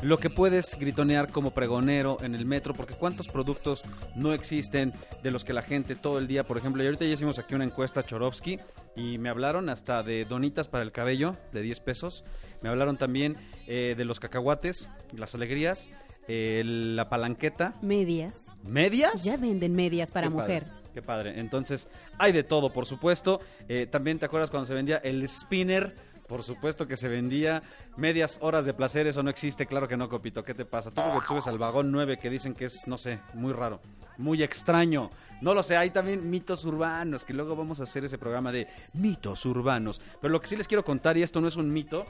lo 0.04 0.18
que 0.18 0.30
puedes 0.30 0.78
gritonear 0.78 1.32
como 1.32 1.52
pregonero 1.52 2.18
en 2.22 2.36
el 2.36 2.46
metro, 2.46 2.74
porque 2.74 2.94
cuántos 2.94 3.28
productos 3.28 3.84
no 4.16 4.34
existen 4.34 4.94
de 5.22 5.32
los 5.32 5.44
que 5.44 5.54
la 5.54 5.62
gente 5.62 5.96
todo 5.96 6.20
el 6.20 6.28
día, 6.28 6.44
por 6.44 6.58
ejemplo, 6.58 6.84
y 6.84 6.86
ahorita 6.86 7.06
ya 7.06 7.14
hicimos 7.14 7.40
aquí 7.40 7.56
una 7.56 7.64
encuesta 7.64 8.02
a 8.02 8.06
Chorovsky 8.06 8.60
y 8.96 9.18
me 9.18 9.30
hablaron 9.30 9.70
hasta 9.70 10.04
de 10.04 10.26
donitas 10.26 10.68
para 10.68 10.84
el 10.84 10.92
cabello 10.92 11.38
de 11.52 11.62
10 11.62 11.80
pesos, 11.80 12.24
me 12.62 12.70
hablaron 12.70 12.98
también 12.98 13.36
eh, 13.68 13.96
de 13.98 14.06
los 14.06 14.20
cacahuates, 14.20 14.90
las 15.16 15.36
alegrías, 15.36 15.92
eh, 16.28 16.62
la 16.66 17.10
palanqueta, 17.10 17.74
Medias. 17.82 18.52
medias. 18.64 19.24
Ya 19.24 19.38
venden 19.38 19.74
medias 19.76 20.10
para 20.12 20.28
Qué 20.28 20.34
padre, 20.36 20.54
mujer. 20.62 20.74
qué 20.94 21.02
padre. 21.02 21.40
Entonces, 21.40 21.90
hay 22.18 22.32
de 22.32 22.44
todo, 22.44 22.72
por 22.72 22.86
supuesto. 22.86 23.42
Eh, 23.68 23.88
También 23.92 24.20
te 24.20 24.26
acuerdas 24.26 24.50
cuando 24.50 24.66
se 24.66 24.74
vendía 24.74 24.98
el 24.98 25.28
spinner. 25.28 26.13
Por 26.34 26.42
supuesto 26.42 26.88
que 26.88 26.98
se 26.98 27.10
vendía 27.10 27.62
medias 27.96 28.40
horas 28.42 28.66
de 28.66 28.74
placer, 28.74 29.06
eso 29.06 29.22
no 29.22 29.30
existe, 29.30 29.68
claro 29.68 29.88
que 29.88 29.96
no, 29.96 30.10
Copito, 30.10 30.44
¿qué 30.44 30.56
te 30.56 30.66
pasa? 30.66 30.90
Tú 30.90 31.00
porque 31.14 31.28
subes 31.28 31.46
al 31.46 31.60
vagón 31.60 31.92
9 31.92 32.18
que 32.18 32.28
dicen 32.28 32.56
que 32.56 32.66
es, 32.66 32.88
no 32.88 32.98
sé, 32.98 33.20
muy 33.36 33.54
raro, 33.54 33.80
muy 34.18 34.42
extraño. 34.42 35.12
No 35.42 35.54
lo 35.54 35.62
sé, 35.62 35.78
hay 35.78 35.92
también 35.92 36.28
mitos 36.32 36.66
urbanos, 36.66 37.24
que 37.24 37.36
luego 37.36 37.56
vamos 37.56 37.82
a 37.82 37.84
hacer 37.84 38.04
ese 38.04 38.18
programa 38.18 38.52
de 38.52 38.68
mitos 38.94 39.46
urbanos. 39.46 40.02
Pero 40.20 40.32
lo 40.32 40.42
que 40.42 40.48
sí 40.48 40.56
les 40.56 40.68
quiero 40.68 40.84
contar, 40.84 41.16
y 41.20 41.22
esto 41.22 41.40
no 41.40 41.48
es 41.48 41.56
un 41.56 41.72
mito, 41.72 42.04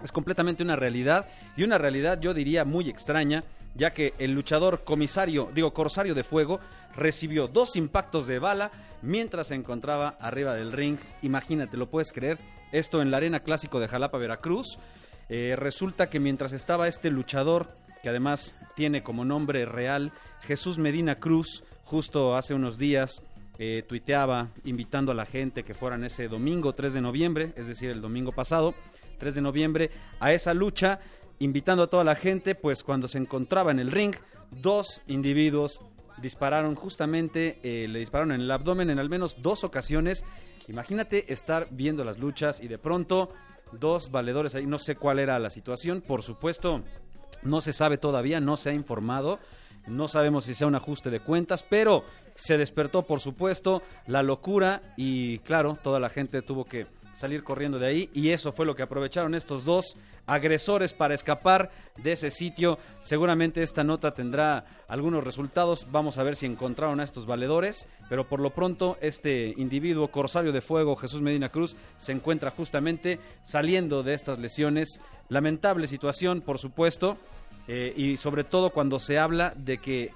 es 0.00 0.12
completamente 0.12 0.62
una 0.62 0.76
realidad 0.76 1.26
y 1.56 1.64
una 1.64 1.76
realidad 1.76 2.20
yo 2.20 2.34
diría 2.34 2.64
muy 2.64 2.88
extraña, 2.88 3.42
ya 3.76 3.92
que 3.92 4.14
el 4.18 4.32
luchador 4.32 4.82
comisario, 4.84 5.50
digo 5.54 5.72
corsario 5.72 6.14
de 6.14 6.24
fuego, 6.24 6.60
recibió 6.94 7.46
dos 7.48 7.76
impactos 7.76 8.26
de 8.26 8.38
bala 8.38 8.70
mientras 9.02 9.48
se 9.48 9.54
encontraba 9.54 10.16
arriba 10.20 10.54
del 10.54 10.72
ring. 10.72 10.98
Imagínate, 11.22 11.76
lo 11.76 11.90
puedes 11.90 12.12
creer, 12.12 12.38
esto 12.72 13.02
en 13.02 13.10
la 13.10 13.18
Arena 13.18 13.40
Clásico 13.40 13.80
de 13.80 13.88
Jalapa, 13.88 14.18
Veracruz. 14.18 14.78
Eh, 15.28 15.54
resulta 15.56 16.08
que 16.08 16.20
mientras 16.20 16.52
estaba 16.52 16.88
este 16.88 17.10
luchador, 17.10 17.68
que 18.02 18.08
además 18.08 18.54
tiene 18.74 19.02
como 19.02 19.24
nombre 19.24 19.64
real 19.66 20.12
Jesús 20.42 20.78
Medina 20.78 21.16
Cruz, 21.16 21.64
justo 21.84 22.36
hace 22.36 22.54
unos 22.54 22.78
días 22.78 23.22
eh, 23.58 23.82
tuiteaba 23.88 24.50
invitando 24.64 25.12
a 25.12 25.14
la 25.14 25.24
gente 25.24 25.64
que 25.64 25.74
fueran 25.74 26.04
ese 26.04 26.28
domingo 26.28 26.74
3 26.74 26.92
de 26.92 27.00
noviembre, 27.00 27.52
es 27.56 27.66
decir, 27.68 27.90
el 27.90 28.02
domingo 28.02 28.32
pasado, 28.32 28.74
3 29.18 29.36
de 29.36 29.40
noviembre, 29.40 29.90
a 30.20 30.32
esa 30.32 30.52
lucha, 30.52 31.00
invitando 31.38 31.84
a 31.84 31.86
toda 31.88 32.04
la 32.04 32.14
gente, 32.14 32.54
pues 32.54 32.82
cuando 32.82 33.08
se 33.08 33.18
encontraba 33.18 33.70
en 33.70 33.78
el 33.78 33.90
ring, 33.90 34.14
dos 34.50 35.02
individuos 35.06 35.80
dispararon 36.18 36.74
justamente, 36.74 37.58
eh, 37.62 37.88
le 37.88 37.98
dispararon 37.98 38.32
en 38.32 38.40
el 38.40 38.50
abdomen 38.50 38.90
en 38.90 38.98
al 38.98 39.08
menos 39.08 39.36
dos 39.42 39.64
ocasiones. 39.64 40.24
Imagínate 40.68 41.32
estar 41.32 41.68
viendo 41.70 42.04
las 42.04 42.18
luchas 42.18 42.60
y 42.60 42.68
de 42.68 42.78
pronto 42.78 43.30
dos 43.72 44.10
valedores 44.10 44.54
ahí, 44.54 44.66
no 44.66 44.78
sé 44.78 44.96
cuál 44.96 45.18
era 45.18 45.38
la 45.38 45.50
situación, 45.50 46.00
por 46.00 46.22
supuesto, 46.22 46.82
no 47.42 47.60
se 47.60 47.72
sabe 47.72 47.98
todavía, 47.98 48.40
no 48.40 48.56
se 48.56 48.70
ha 48.70 48.72
informado. 48.72 49.38
No 49.86 50.08
sabemos 50.08 50.44
si 50.44 50.54
sea 50.54 50.66
un 50.66 50.74
ajuste 50.74 51.10
de 51.10 51.20
cuentas, 51.20 51.62
pero 51.62 52.04
se 52.34 52.58
despertó, 52.58 53.02
por 53.02 53.20
supuesto, 53.20 53.82
la 54.06 54.24
locura 54.24 54.82
y, 54.96 55.38
claro, 55.40 55.78
toda 55.80 56.00
la 56.00 56.08
gente 56.08 56.42
tuvo 56.42 56.64
que 56.64 56.88
salir 57.16 57.42
corriendo 57.42 57.78
de 57.78 57.86
ahí 57.86 58.10
y 58.12 58.30
eso 58.30 58.52
fue 58.52 58.66
lo 58.66 58.76
que 58.76 58.82
aprovecharon 58.82 59.34
estos 59.34 59.64
dos 59.64 59.96
agresores 60.26 60.92
para 60.92 61.14
escapar 61.14 61.70
de 61.96 62.12
ese 62.12 62.30
sitio. 62.30 62.78
Seguramente 63.00 63.62
esta 63.62 63.84
nota 63.84 64.12
tendrá 64.12 64.66
algunos 64.86 65.24
resultados. 65.24 65.86
Vamos 65.90 66.18
a 66.18 66.24
ver 66.24 66.36
si 66.36 66.46
encontraron 66.46 67.00
a 67.00 67.04
estos 67.04 67.26
valedores, 67.26 67.88
pero 68.08 68.28
por 68.28 68.40
lo 68.40 68.50
pronto 68.50 68.98
este 69.00 69.54
individuo 69.56 70.08
corsario 70.08 70.52
de 70.52 70.60
fuego, 70.60 70.96
Jesús 70.96 71.22
Medina 71.22 71.48
Cruz, 71.48 71.76
se 71.96 72.12
encuentra 72.12 72.50
justamente 72.50 73.18
saliendo 73.42 74.02
de 74.02 74.14
estas 74.14 74.38
lesiones. 74.38 75.00
Lamentable 75.28 75.86
situación, 75.86 76.42
por 76.42 76.58
supuesto, 76.58 77.16
eh, 77.66 77.94
y 77.96 78.16
sobre 78.16 78.44
todo 78.44 78.70
cuando 78.70 78.98
se 78.98 79.18
habla 79.18 79.54
de 79.56 79.78
que 79.78 80.12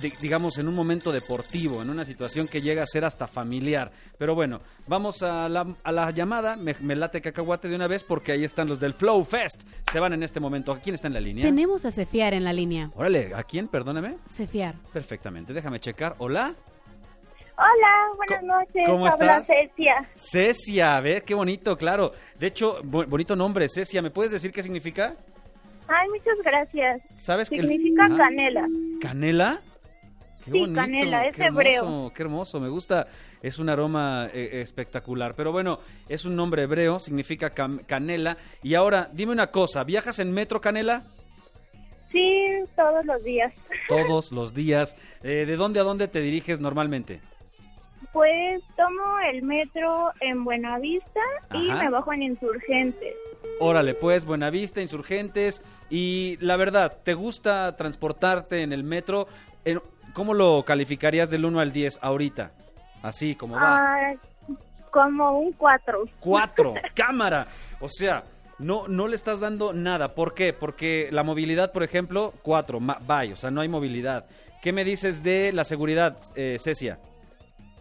di- 0.00 0.12
digamos, 0.20 0.58
en 0.58 0.68
un 0.68 0.74
momento 0.74 1.12
deportivo, 1.12 1.82
en 1.82 1.90
una 1.90 2.04
situación 2.04 2.48
que 2.48 2.60
llega 2.62 2.82
a 2.82 2.86
ser 2.86 3.04
hasta 3.04 3.26
familiar. 3.26 3.90
Pero 4.18 4.34
bueno, 4.34 4.60
vamos 4.86 5.22
a 5.22 5.48
la, 5.48 5.66
a 5.82 5.92
la 5.92 6.10
llamada. 6.10 6.56
Me, 6.56 6.74
me 6.80 6.94
late 6.96 7.20
cacahuate 7.20 7.68
de 7.68 7.76
una 7.76 7.86
vez 7.86 8.04
porque 8.04 8.32
ahí 8.32 8.44
están 8.44 8.68
los 8.68 8.80
del 8.80 8.94
Flow 8.94 9.24
Fest. 9.24 9.62
Se 9.90 10.00
van 10.00 10.12
en 10.12 10.22
este 10.22 10.40
momento. 10.40 10.72
¿A 10.72 10.80
quién 10.80 10.94
está 10.94 11.08
en 11.08 11.14
la 11.14 11.20
línea? 11.20 11.44
Tenemos 11.44 11.84
a 11.84 11.90
Cefiar 11.90 12.34
en 12.34 12.44
la 12.44 12.52
línea. 12.52 12.90
Órale, 12.94 13.32
¿a 13.34 13.42
quién? 13.42 13.68
Perdóname. 13.68 14.16
Cefiar. 14.26 14.74
Perfectamente, 14.92 15.52
déjame 15.52 15.80
checar. 15.80 16.14
Hola. 16.18 16.54
Hola, 17.54 18.08
buenas 18.16 18.42
noches. 18.44 18.82
¿Cómo 18.86 19.06
Habla 19.06 19.38
estás? 19.38 19.46
Cecia. 19.46 20.08
Cecia, 20.16 20.96
a 20.96 21.00
ver, 21.00 21.22
qué 21.22 21.34
bonito, 21.34 21.76
claro. 21.76 22.12
De 22.38 22.46
hecho, 22.46 22.82
bu- 22.82 23.06
bonito 23.06 23.36
nombre, 23.36 23.68
Cecia. 23.68 24.00
¿Me 24.02 24.10
puedes 24.10 24.32
decir 24.32 24.50
qué 24.52 24.62
significa? 24.62 25.14
Ay, 25.88 26.08
muchas 26.10 26.38
gracias. 26.44 27.02
¿Sabes 27.16 27.50
que 27.50 27.56
el- 27.56 27.68
Significa 27.68 28.06
Ajá. 28.06 28.16
canela. 28.16 28.66
¿Canela? 29.00 29.60
Qué 30.44 30.50
Sí, 30.50 30.72
canela, 30.74 31.26
es 31.26 31.36
qué 31.36 31.44
hermoso, 31.44 31.60
hebreo. 31.60 32.12
Qué 32.14 32.22
hermoso, 32.22 32.60
me 32.60 32.68
gusta. 32.68 33.06
Es 33.42 33.60
un 33.60 33.68
aroma 33.68 34.28
eh, 34.32 34.60
espectacular. 34.60 35.34
Pero 35.36 35.52
bueno, 35.52 35.78
es 36.08 36.24
un 36.24 36.34
nombre 36.34 36.62
hebreo, 36.64 36.98
significa 36.98 37.50
canela. 37.50 38.36
Y 38.62 38.74
ahora, 38.74 39.08
dime 39.12 39.30
una 39.32 39.52
cosa, 39.52 39.84
¿viajas 39.84 40.18
en 40.18 40.32
Metro 40.32 40.60
Canela? 40.60 41.04
Sí, 42.10 42.44
todos 42.74 43.04
los 43.06 43.22
días. 43.22 43.52
Todos 43.88 44.32
los 44.32 44.52
días. 44.52 44.96
Eh, 45.22 45.44
¿De 45.46 45.54
dónde 45.56 45.78
a 45.78 45.84
dónde 45.84 46.08
te 46.08 46.20
diriges 46.20 46.58
normalmente? 46.58 47.20
Pues 48.12 48.62
tomo 48.76 49.18
el 49.32 49.42
metro 49.42 50.10
en 50.20 50.42
Buenavista 50.44 51.20
y 51.54 51.70
me 51.70 51.88
bajo 51.88 52.12
en 52.12 52.22
Insurgentes. 52.24 53.14
Órale, 53.60 53.94
pues, 53.94 54.24
Buenavista, 54.24 54.80
Insurgentes. 54.80 55.62
Y 55.90 56.36
la 56.40 56.56
verdad, 56.56 56.96
¿te 57.04 57.14
gusta 57.14 57.76
transportarte 57.76 58.62
en 58.62 58.72
el 58.72 58.82
metro? 58.84 59.26
¿Cómo 60.14 60.34
lo 60.34 60.64
calificarías 60.64 61.30
del 61.30 61.44
1 61.44 61.60
al 61.60 61.72
10 61.72 61.98
ahorita? 62.02 62.52
Así 63.02 63.34
como 63.34 63.54
va. 63.56 64.12
Como 64.90 65.38
un 65.38 65.52
4. 65.52 66.04
Cuatro, 66.20 66.74
cámara. 66.94 67.46
O 67.80 67.88
sea, 67.88 68.24
no, 68.58 68.86
no 68.88 69.08
le 69.08 69.16
estás 69.16 69.40
dando 69.40 69.72
nada. 69.72 70.14
¿Por 70.14 70.34
qué? 70.34 70.52
Porque 70.52 71.08
la 71.10 71.22
movilidad, 71.22 71.72
por 71.72 71.82
ejemplo, 71.82 72.34
cuatro, 72.42 72.78
ma- 72.78 73.00
bye, 73.06 73.32
o 73.32 73.36
sea, 73.36 73.50
no 73.50 73.60
hay 73.62 73.68
movilidad. 73.68 74.26
¿Qué 74.60 74.72
me 74.72 74.84
dices 74.84 75.22
de 75.22 75.50
la 75.52 75.64
seguridad, 75.64 76.18
eh, 76.36 76.58
Cecia? 76.60 76.98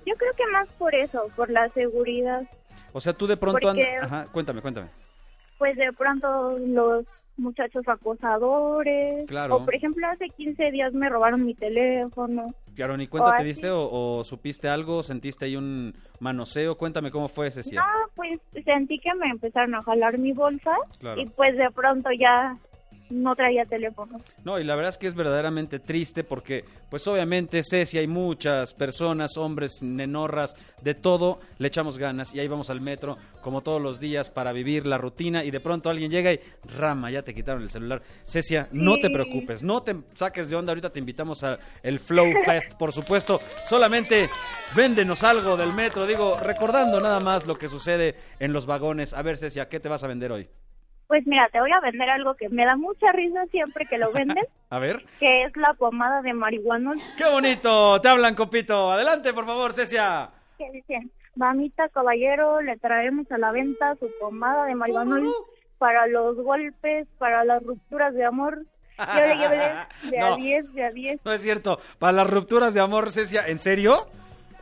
Yo 0.05 0.15
creo 0.15 0.33
que 0.35 0.47
más 0.53 0.67
por 0.79 0.95
eso, 0.95 1.27
por 1.35 1.49
la 1.51 1.67
seguridad. 1.69 2.43
O 2.93 3.01
sea, 3.01 3.13
tú 3.13 3.27
de 3.27 3.37
pronto 3.37 3.59
Porque- 3.61 3.83
andas... 3.83 4.03
Ajá, 4.11 4.27
cuéntame, 4.31 4.61
cuéntame. 4.61 4.87
Pues 5.61 5.77
de 5.77 5.93
pronto 5.93 6.57
los 6.57 7.05
muchachos 7.37 7.87
acosadores. 7.87 9.27
Claro. 9.27 9.57
O 9.57 9.63
por 9.65 9.75
ejemplo, 9.75 10.07
hace 10.07 10.27
15 10.29 10.71
días 10.71 10.91
me 10.93 11.07
robaron 11.07 11.45
mi 11.45 11.53
teléfono. 11.53 12.51
Claro, 12.75 12.97
¿ni 12.97 13.05
cuenta 13.05 13.29
O 13.29 13.31
te 13.33 13.37
así. 13.37 13.45
diste 13.45 13.69
o, 13.69 13.87
o 13.91 14.23
supiste 14.23 14.67
algo? 14.69 15.03
¿Sentiste 15.03 15.45
ahí 15.45 15.55
un 15.55 15.93
manoseo? 16.19 16.77
Cuéntame 16.77 17.11
cómo 17.11 17.27
fue, 17.27 17.51
Cecia. 17.51 17.79
No, 17.79 17.85
pues 18.15 18.39
sentí 18.65 18.97
que 18.97 19.13
me 19.13 19.27
empezaron 19.29 19.75
a 19.75 19.83
jalar 19.83 20.17
mi 20.17 20.31
bolsa 20.33 20.71
Claro. 20.99 21.21
y 21.21 21.27
pues 21.27 21.55
de 21.55 21.69
pronto 21.69 22.09
ya 22.19 22.57
no 23.11 23.35
traía 23.35 23.65
teléfono. 23.65 24.19
No, 24.43 24.59
y 24.59 24.63
la 24.63 24.75
verdad 24.75 24.89
es 24.89 24.97
que 24.97 25.07
es 25.07 25.15
verdaderamente 25.15 25.79
triste 25.79 26.23
porque, 26.23 26.65
pues 26.89 27.07
obviamente, 27.07 27.61
Ceci, 27.63 27.97
hay 27.97 28.07
muchas 28.07 28.73
personas, 28.73 29.37
hombres, 29.37 29.83
nenorras, 29.83 30.55
de 30.81 30.95
todo, 30.95 31.39
le 31.57 31.67
echamos 31.67 31.97
ganas 31.97 32.33
y 32.33 32.39
ahí 32.39 32.47
vamos 32.47 32.69
al 32.69 32.81
metro, 32.81 33.17
como 33.41 33.61
todos 33.61 33.81
los 33.81 33.99
días, 33.99 34.29
para 34.29 34.51
vivir 34.53 34.87
la 34.87 34.97
rutina 34.97 35.43
y 35.43 35.51
de 35.51 35.59
pronto 35.59 35.89
alguien 35.89 36.11
llega 36.11 36.33
y, 36.33 36.39
rama, 36.77 37.11
ya 37.11 37.21
te 37.21 37.33
quitaron 37.33 37.63
el 37.63 37.69
celular. 37.69 38.01
Cecia, 38.25 38.67
no 38.71 38.97
te 38.97 39.09
preocupes, 39.09 39.63
no 39.63 39.83
te 39.83 39.95
saques 40.15 40.49
de 40.49 40.55
onda, 40.55 40.71
ahorita 40.71 40.91
te 40.91 40.99
invitamos 40.99 41.43
al 41.43 41.59
Flow 41.99 42.31
Fest, 42.45 42.73
por 42.75 42.91
supuesto, 42.91 43.39
solamente 43.67 44.29
véndenos 44.75 45.23
algo 45.23 45.57
del 45.57 45.73
metro, 45.73 46.05
digo, 46.05 46.37
recordando 46.39 46.99
nada 46.99 47.19
más 47.19 47.45
lo 47.45 47.57
que 47.57 47.67
sucede 47.67 48.15
en 48.39 48.53
los 48.53 48.65
vagones. 48.65 49.13
A 49.13 49.21
ver, 49.21 49.37
Cecia, 49.37 49.67
¿qué 49.67 49.79
te 49.79 49.89
vas 49.89 50.03
a 50.03 50.07
vender 50.07 50.31
hoy? 50.31 50.49
Pues 51.11 51.27
mira, 51.27 51.49
te 51.51 51.59
voy 51.59 51.69
a 51.73 51.81
vender 51.81 52.09
algo 52.09 52.35
que 52.35 52.47
me 52.47 52.63
da 52.63 52.77
mucha 52.77 53.11
risa 53.11 53.45
siempre 53.51 53.85
que 53.85 53.97
lo 53.97 54.13
venden, 54.13 54.45
A 54.69 54.79
ver. 54.79 55.03
que 55.19 55.43
es 55.43 55.57
la 55.57 55.73
pomada 55.73 56.21
de 56.21 56.31
marihuana. 56.33 56.93
¡Qué 57.17 57.25
bonito! 57.29 57.99
Te 57.99 58.07
hablan, 58.07 58.33
copito. 58.33 58.89
Adelante, 58.89 59.33
por 59.33 59.45
favor, 59.45 59.73
Cecia. 59.73 60.29
Que 60.57 60.71
dicen, 60.71 61.11
mamita 61.35 61.89
caballero, 61.89 62.61
le 62.61 62.77
traemos 62.77 63.29
a 63.29 63.37
la 63.37 63.51
venta 63.51 63.93
su 63.99 64.09
pomada 64.21 64.63
de 64.67 64.75
marihuana 64.75 65.19
para 65.79 66.07
los 66.07 66.37
golpes, 66.37 67.09
para 67.17 67.43
las 67.43 67.61
rupturas 67.61 68.13
de 68.13 68.23
amor. 68.23 68.59
Llévele, 68.97 69.35
llévele, 69.35 69.63
de 70.11 70.17
No. 70.17 70.33
a 70.33 70.37
10, 70.37 70.73
de 70.73 70.83
a 70.85 70.91
10. 70.91 71.25
No 71.25 71.33
es 71.33 71.41
cierto. 71.41 71.77
Para 71.99 72.13
las 72.13 72.29
rupturas 72.29 72.73
de 72.73 72.79
amor, 72.79 73.11
Cecia, 73.11 73.45
¿en 73.47 73.59
serio? 73.59 74.05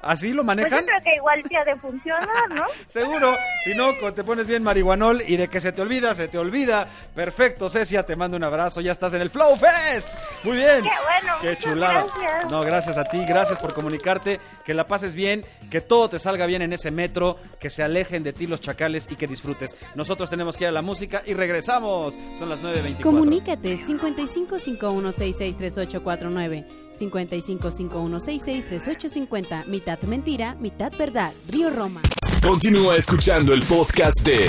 ¿Así 0.01 0.29
lo 0.29 0.43
Pues 0.45 0.57
yo 0.57 0.63
manejan? 0.63 0.85
creo 0.85 1.01
que 1.03 1.15
igual 1.15 1.43
sí 1.47 1.55
ha 1.55 1.63
de 1.65 1.75
funcionar, 1.75 2.49
¿no? 2.53 2.63
Seguro. 2.87 3.35
Si 3.63 3.73
no, 3.75 3.93
te 4.13 4.23
pones 4.23 4.47
bien 4.47 4.63
marihuanol 4.63 5.21
y 5.27 5.35
de 5.37 5.47
que 5.49 5.59
se 5.59 5.71
te 5.73 5.81
olvida, 5.81 6.13
se 6.15 6.27
te 6.29 6.37
olvida. 6.37 6.87
Perfecto, 7.13 7.67
Cecia, 7.69 8.03
te 8.05 8.15
mando 8.15 8.37
un 8.37 8.43
abrazo. 8.43 8.79
Ya 8.81 8.91
estás 8.93 9.13
en 9.13 9.21
el 9.21 9.29
Flow 9.29 9.55
Fest. 9.57 10.07
Muy 10.45 10.55
bien. 10.57 10.81
Qué 10.83 10.89
bueno, 11.03 11.35
Qué 11.41 11.57
chulada. 11.57 12.05
gracias. 12.05 12.49
No, 12.51 12.61
gracias 12.61 12.97
a 12.97 13.03
ti. 13.03 13.25
Gracias 13.27 13.59
por 13.59 13.73
comunicarte. 13.73 14.39
Que 14.63 14.73
la 14.73 14.87
pases 14.87 15.15
bien. 15.15 15.43
Que 15.69 15.81
todo 15.81 16.07
te 16.09 16.17
salga 16.19 16.45
bien 16.45 16.61
en 16.61 16.71
ese 16.71 16.91
metro. 16.91 17.35
Que 17.59 17.69
se 17.69 17.83
alejen 17.83 18.23
de 18.23 18.31
ti 18.33 18.47
los 18.47 18.61
chacales 18.61 19.05
y 19.11 19.15
que 19.17 19.27
disfrutes. 19.27 19.75
Nosotros 19.95 20.29
tenemos 20.29 20.55
que 20.55 20.63
ir 20.63 20.69
a 20.69 20.73
la 20.73 20.81
música 20.81 21.23
y 21.25 21.33
regresamos. 21.33 22.17
Son 22.37 22.47
las 22.47 22.61
9.24. 22.61 23.01
Comunícate 23.01 23.75
5551663849, 23.75 26.65
5551663850, 26.99 29.65
mitad 29.89 30.07
mentira, 30.07 30.55
mitad 30.59 30.93
verdad. 30.99 31.33
Río 31.47 31.71
Roma. 31.71 32.01
Continúa 32.43 32.95
escuchando 32.95 33.55
el 33.55 33.63
podcast 33.63 34.21
de 34.21 34.47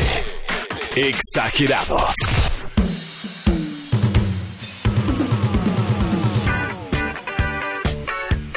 Exagerados. 0.94 2.14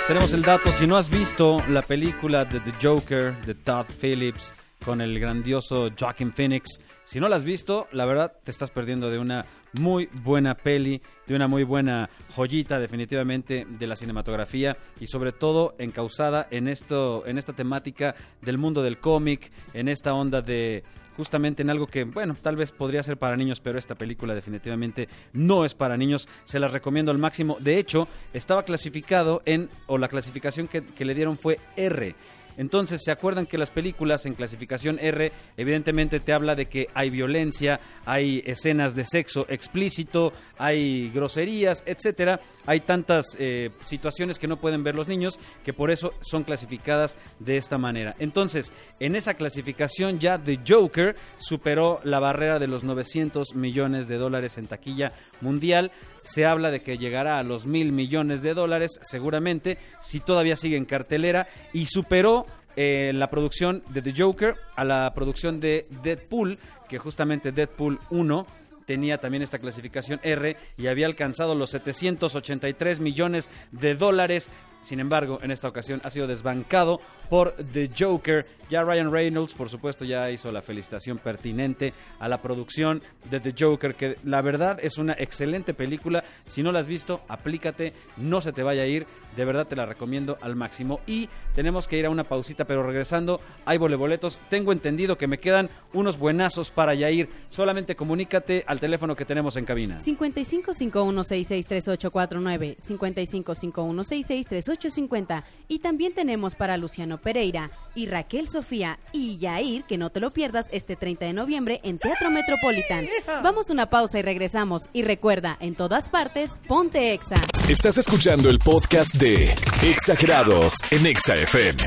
Tenemos 0.10 0.34
el 0.34 0.42
dato, 0.42 0.74
si 0.74 0.86
no 0.86 0.98
has 0.98 1.10
visto 1.10 1.64
la 1.70 1.84
película 1.84 2.44
de 2.44 2.60
The 2.60 2.74
Joker 2.82 3.40
de 3.46 3.56
Todd 3.56 3.86
Phillips 4.02 4.54
con 4.84 5.00
el 5.00 5.18
grandioso 5.22 5.90
Joaquin 5.98 6.34
Phoenix, 6.34 6.82
si 7.06 7.22
no 7.22 7.30
la 7.30 7.38
has 7.38 7.46
visto, 7.46 7.88
la 7.94 8.04
verdad 8.04 8.34
te 8.44 8.52
estás 8.52 8.72
perdiendo 8.72 9.10
de 9.10 9.20
una 9.20 9.46
muy 9.74 10.10
buena 10.24 10.56
peli, 10.56 11.02
de 11.28 11.36
una 11.36 11.48
muy 11.48 11.64
buena 11.64 12.10
joyita 12.36 12.80
definitivamente 12.80 13.66
de 13.68 13.88
la 13.88 13.96
cinematografía 13.96 14.78
y 15.00 15.08
sobre 15.08 15.32
todo 15.32 15.76
encausada 15.80 16.48
en 16.52 16.68
esto 16.68 17.26
en 17.26 17.38
esta 17.38 17.54
temática 17.54 18.16
del 18.42 18.58
mundo 18.58 18.84
del 18.84 19.00
cómic, 19.00 19.52
en 19.74 19.88
esta 19.88 20.14
onda 20.14 20.42
de 20.42 20.84
justamente 21.16 21.62
en 21.62 21.70
algo 21.70 21.88
que, 21.88 22.04
bueno, 22.04 22.36
tal 22.42 22.56
vez 22.56 22.72
podría 22.72 23.04
ser 23.04 23.18
para 23.18 23.38
niños, 23.38 23.60
pero 23.60 23.78
esta 23.80 23.96
película 23.96 24.34
definitivamente 24.34 25.08
no 25.32 25.66
es 25.66 25.76
para 25.76 25.98
niños. 25.98 26.28
Se 26.44 26.60
las 26.60 26.72
recomiendo 26.74 27.12
al 27.12 27.18
máximo. 27.18 27.58
De 27.60 27.78
hecho, 27.78 28.08
estaba 28.34 28.64
clasificado 28.64 29.42
en, 29.46 29.70
o 29.88 29.98
la 29.98 30.08
clasificación 30.08 30.68
que, 30.68 30.84
que 30.84 31.06
le 31.06 31.16
dieron 31.16 31.38
fue 31.38 31.60
R. 31.76 32.16
Entonces, 32.58 33.02
¿se 33.04 33.12
acuerdan 33.12 33.46
que 33.46 33.58
las 33.58 33.72
películas 33.72 34.26
en 34.26 34.36
clasificación 34.36 35.00
R 35.00 35.32
evidentemente 35.58 36.20
te 36.20 36.34
habla 36.34 36.56
de 36.56 36.68
que 36.68 36.90
hay 36.94 37.10
violencia, 37.10 37.80
hay 38.06 38.44
escenas 38.46 38.96
de 38.96 39.06
sexo 39.06 39.46
explícito, 39.50 40.34
hay 40.58 41.10
groserías, 41.14 41.84
etcétera? 41.86 42.40
Hay 42.66 42.82
tantas 42.82 43.36
eh, 43.40 43.72
situaciones 43.84 44.40
que 44.40 44.48
no 44.48 44.58
pueden 44.58 44.84
ver 44.84 44.96
los 44.96 45.08
niños 45.08 45.40
que 45.66 45.74
por 45.74 45.92
eso 45.92 46.14
son 46.22 46.44
clasificadas 46.44 47.18
de 47.40 47.58
esta 47.58 47.78
manera. 47.78 48.16
Entonces, 48.20 48.72
en 49.00 49.16
esa 49.16 49.34
clasificación 49.34 50.20
ya 50.20 50.38
The 50.38 50.60
Joker 50.68 51.16
superó 51.38 52.00
la 52.04 52.20
barrera 52.20 52.60
de 52.60 52.68
los 52.68 52.84
900 52.84 53.56
millones 53.56 54.08
de 54.08 54.18
dólares 54.18 54.58
en 54.58 54.68
taquilla 54.68 55.14
mundial. 55.42 55.92
Se 56.24 56.46
habla 56.46 56.72
de 56.72 56.82
que 56.82 56.98
llegará 56.98 57.38
a 57.38 57.44
los 57.44 57.68
mil 57.68 57.92
millones 57.92 58.42
de 58.42 58.56
dólares 58.56 59.00
seguramente 59.04 59.78
si 60.02 60.20
todavía 60.20 60.56
sigue 60.56 60.78
en 60.78 60.86
cartelera 60.86 61.48
y 61.72 61.86
superó 61.86 62.48
eh, 62.76 63.12
la 63.14 63.30
producción 63.30 63.84
de 63.90 64.02
The 64.02 64.14
Joker 64.18 64.56
a 64.76 64.84
la 64.84 65.14
producción 65.14 65.60
de 65.60 65.86
Deadpool, 66.02 66.58
que 66.90 66.98
justamente 66.98 67.52
Deadpool 67.52 68.00
1 68.10 68.48
tenía 68.86 69.20
también 69.20 69.44
esta 69.44 69.60
clasificación 69.60 70.20
R 70.24 70.58
y 70.78 70.88
había 70.88 71.06
alcanzado 71.06 71.56
los 71.56 71.70
783 71.72 73.00
millones 73.00 73.50
de 73.72 73.96
dólares. 73.96 74.50
Sin 74.82 75.00
embargo, 75.00 75.40
en 75.42 75.52
esta 75.52 75.68
ocasión 75.68 76.02
ha 76.04 76.10
sido 76.10 76.28
desbancado 76.28 77.00
por 77.34 77.54
The 77.54 77.90
Joker. 77.98 78.46
Ya 78.70 78.84
Ryan 78.84 79.12
Reynolds, 79.12 79.56
por 79.56 79.70
supuesto, 79.70 80.06
ya 80.06 80.32
hizo 80.32 80.52
la 80.52 80.62
felicitación 80.62 81.18
pertinente 81.18 81.94
a 82.20 82.28
la 82.28 82.40
producción 82.42 83.02
de 83.30 83.40
The 83.40 83.54
Joker, 83.60 83.96
que 83.96 84.18
la 84.24 84.42
verdad 84.42 84.80
es 84.82 85.00
una 85.00 85.14
excelente 85.14 85.74
película. 85.74 86.24
Si 86.46 86.62
no 86.64 86.72
la 86.72 86.80
has 86.80 86.88
visto, 86.88 87.22
aplícate, 87.28 87.94
no 88.18 88.40
se 88.40 88.54
te 88.54 88.62
vaya 88.64 88.84
a 88.84 88.88
ir. 88.88 89.08
De 89.36 89.46
verdad 89.46 89.66
te 89.68 89.76
la 89.76 89.88
recomiendo 89.88 90.38
al 90.42 90.56
máximo. 90.56 91.02
Y 91.08 91.28
tenemos 91.56 91.88
que 91.88 91.98
ir 91.98 92.06
a 92.06 92.12
una 92.12 92.24
pausita, 92.24 92.66
pero 92.66 92.84
regresando, 92.84 93.42
hay 93.66 93.80
voleboletos. 93.80 94.40
Tengo 94.50 94.72
entendido 94.72 95.18
que 95.18 95.26
me 95.28 95.40
quedan 95.40 95.72
unos 95.92 96.20
buenazos 96.20 96.70
para 96.72 96.94
ya 96.94 97.12
ir. 97.12 97.30
Solamente 97.50 97.96
comunícate 97.96 98.64
al 98.68 98.80
teléfono 98.80 99.16
que 99.16 99.26
tenemos 99.26 99.58
en 99.58 99.66
cabina. 99.66 100.00
5551663849, 100.04 102.78
5551663850 102.78 105.44
y 105.68 105.80
también 105.80 106.14
tenemos 106.14 106.54
para 106.56 106.78
Luciano 106.78 107.23
Pereira 107.24 107.72
y 107.96 108.06
Raquel 108.08 108.48
Sofía 108.48 109.00
y 109.12 109.38
Yair, 109.40 109.84
que 109.86 109.98
no 109.98 110.10
te 110.10 110.20
lo 110.20 110.32
pierdas 110.32 110.68
este 110.72 110.96
30 110.96 111.26
de 111.26 111.34
noviembre 111.34 111.80
en 111.84 111.98
Teatro 111.98 112.30
Metropolitan. 112.30 113.08
Vamos 113.42 113.70
a 113.70 113.74
una 113.74 113.90
pausa 113.90 114.20
y 114.20 114.22
regresamos 114.22 114.90
y 114.94 115.02
recuerda, 115.04 115.58
en 115.60 115.76
todas 115.76 116.10
partes, 116.10 116.60
ponte 116.68 117.14
Exa. 117.14 117.42
Estás 117.68 117.98
escuchando 117.98 118.50
el 118.50 118.60
podcast 118.60 119.16
de 119.16 119.54
Exagerados 119.82 120.76
en 120.92 121.06
Exa 121.06 121.34
FM. 121.36 121.82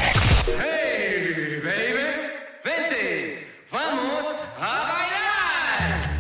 ¡Hey, 0.46 1.60
baby! 1.62 2.02
¡Vente! 2.64 3.48
¡Vamos 3.70 4.36
a 4.58 4.92
bailar! 4.92 6.16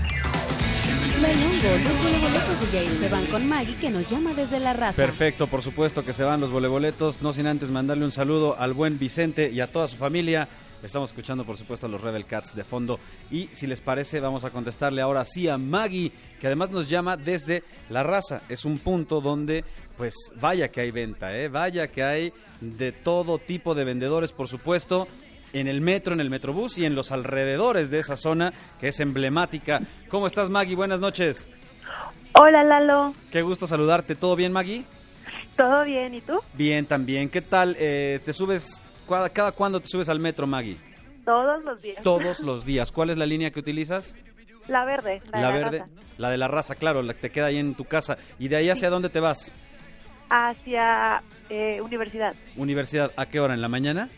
Yair 2.72 2.98
se 2.98 3.08
van 3.08 3.26
con 3.26 3.48
Maggie, 3.48 3.76
que 3.76 3.90
nos 3.90 4.06
llama 4.06 4.34
desde 4.34 4.58
la 4.58 4.72
raza. 4.72 4.96
Perfecto, 4.96 5.46
por 5.46 5.62
supuesto 5.62 6.04
que 6.04 6.12
se 6.12 6.24
van 6.24 6.40
los 6.40 6.50
voleboletos, 6.50 7.22
no 7.22 7.32
sin 7.32 7.46
antes 7.46 7.70
mandarle 7.70 8.04
un 8.04 8.12
saludo 8.12 8.58
al 8.58 8.72
buen 8.72 8.98
Vicente 8.98 9.50
y 9.50 9.60
a 9.60 9.66
toda 9.66 9.88
su 9.88 9.96
familia. 9.96 10.48
Estamos 10.82 11.10
escuchando, 11.10 11.44
por 11.44 11.56
supuesto, 11.56 11.86
a 11.86 11.88
los 11.88 12.00
Rebel 12.00 12.26
Cats 12.26 12.54
de 12.54 12.64
fondo. 12.64 13.00
Y 13.30 13.48
si 13.50 13.66
les 13.66 13.80
parece, 13.80 14.20
vamos 14.20 14.44
a 14.44 14.50
contestarle 14.50 15.00
ahora 15.00 15.24
sí 15.24 15.48
a 15.48 15.58
Maggie, 15.58 16.12
que 16.40 16.46
además 16.46 16.70
nos 16.70 16.88
llama 16.88 17.16
desde 17.16 17.62
La 17.88 18.02
Raza. 18.02 18.42
Es 18.48 18.64
un 18.64 18.78
punto 18.78 19.20
donde, 19.20 19.64
pues, 19.96 20.14
vaya 20.40 20.68
que 20.68 20.80
hay 20.82 20.90
venta, 20.90 21.36
¿eh? 21.36 21.48
Vaya 21.48 21.88
que 21.88 22.02
hay 22.02 22.32
de 22.60 22.92
todo 22.92 23.38
tipo 23.38 23.74
de 23.74 23.84
vendedores, 23.84 24.32
por 24.32 24.48
supuesto. 24.48 25.08
En 25.52 25.68
el 25.68 25.80
metro, 25.80 26.12
en 26.12 26.20
el 26.20 26.28
metrobús 26.28 26.76
y 26.76 26.84
en 26.84 26.94
los 26.94 27.12
alrededores 27.12 27.90
de 27.90 28.00
esa 28.00 28.16
zona 28.16 28.52
que 28.78 28.88
es 28.88 29.00
emblemática. 29.00 29.80
¿Cómo 30.08 30.26
estás, 30.26 30.50
Maggie? 30.50 30.76
Buenas 30.76 31.00
noches. 31.00 31.46
Hola 32.38 32.62
Lalo, 32.64 33.14
Qué 33.30 33.42
gusto 33.42 33.66
saludarte. 33.66 34.14
¿Todo 34.14 34.36
bien, 34.36 34.52
Maggie? 34.52 34.84
¿todo 35.56 35.84
bien? 35.84 36.14
¿Y 36.14 36.20
tú? 36.20 36.38
Bien, 36.54 36.84
también. 36.84 37.30
¿Qué 37.30 37.40
tal? 37.40 37.76
Eh, 37.78 38.20
¿Te 38.24 38.32
subes, 38.32 38.82
cua- 39.08 39.30
cada 39.32 39.52
cuándo 39.52 39.80
te 39.80 39.88
subes 39.88 40.08
al 40.08 40.20
metro, 40.20 40.46
Maggie? 40.46 40.76
Todos 41.24 41.64
los 41.64 41.80
días. 41.80 42.02
Todos 42.02 42.40
los 42.40 42.64
días. 42.64 42.92
¿Cuál 42.92 43.10
es 43.10 43.16
la 43.16 43.24
línea 43.26 43.50
que 43.50 43.58
utilizas? 43.60 44.14
La 44.68 44.84
verde, 44.84 45.20
la, 45.32 45.40
La 45.40 45.46
de 45.48 45.52
verde. 45.62 45.78
raza. 45.80 45.90
La 46.18 46.30
de 46.30 46.36
la 46.38 46.48
raza, 46.48 46.74
claro, 46.74 47.02
la 47.02 47.14
que 47.14 47.20
te 47.20 47.30
queda 47.30 47.46
ahí 47.46 47.56
en 47.58 47.74
tu 47.74 47.84
casa. 47.84 48.18
¿Y 48.38 48.48
de 48.48 48.56
ahí 48.56 48.68
hacia 48.70 48.90
dónde 48.90 49.08
te 49.08 49.20
vas? 49.20 49.52
Hacia 50.28 51.22
eh, 51.48 51.80
universidad, 51.80 52.34
Universidad, 52.56 53.12
¿a 53.16 53.26
qué 53.26 53.40
hora? 53.40 53.54
¿En 53.54 53.60
la 53.62 53.68
mañana? 53.68 54.08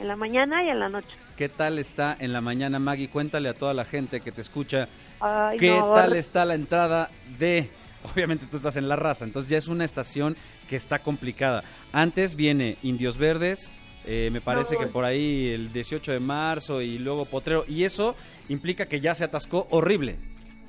en 0.00 0.08
la 0.08 0.16
mañana 0.16 0.64
y 0.64 0.70
en 0.70 0.80
la 0.80 0.88
noche. 0.88 1.08
¿Qué 1.36 1.48
tal 1.48 1.78
está 1.78 2.16
en 2.18 2.32
la 2.32 2.40
mañana, 2.40 2.78
Maggie? 2.78 3.08
Cuéntale 3.08 3.48
a 3.48 3.54
toda 3.54 3.74
la 3.74 3.84
gente 3.84 4.20
que 4.20 4.30
te 4.30 4.40
escucha. 4.40 4.88
Ay, 5.20 5.58
¿Qué 5.58 5.70
no, 5.70 5.92
tal 5.92 6.14
está 6.14 6.44
la 6.44 6.54
entrada 6.54 7.10
de... 7.38 7.70
Obviamente 8.14 8.46
tú 8.50 8.56
estás 8.58 8.76
en 8.76 8.86
la 8.86 8.96
raza, 8.96 9.24
entonces 9.24 9.50
ya 9.50 9.56
es 9.56 9.66
una 9.66 9.84
estación 9.86 10.36
que 10.68 10.76
está 10.76 10.98
complicada. 10.98 11.64
Antes 11.90 12.34
viene 12.36 12.76
Indios 12.82 13.16
Verdes, 13.16 13.72
eh, 14.04 14.28
me 14.30 14.42
parece 14.42 14.74
No. 14.74 14.80
que 14.80 14.86
por 14.88 15.04
ahí 15.06 15.48
el 15.54 15.72
18 15.72 16.12
de 16.12 16.20
marzo 16.20 16.82
y 16.82 16.98
luego 16.98 17.24
Potrero, 17.24 17.64
y 17.66 17.84
eso 17.84 18.14
implica 18.50 18.84
que 18.86 19.00
ya 19.00 19.14
se 19.14 19.24
atascó 19.24 19.66
horrible. 19.70 20.18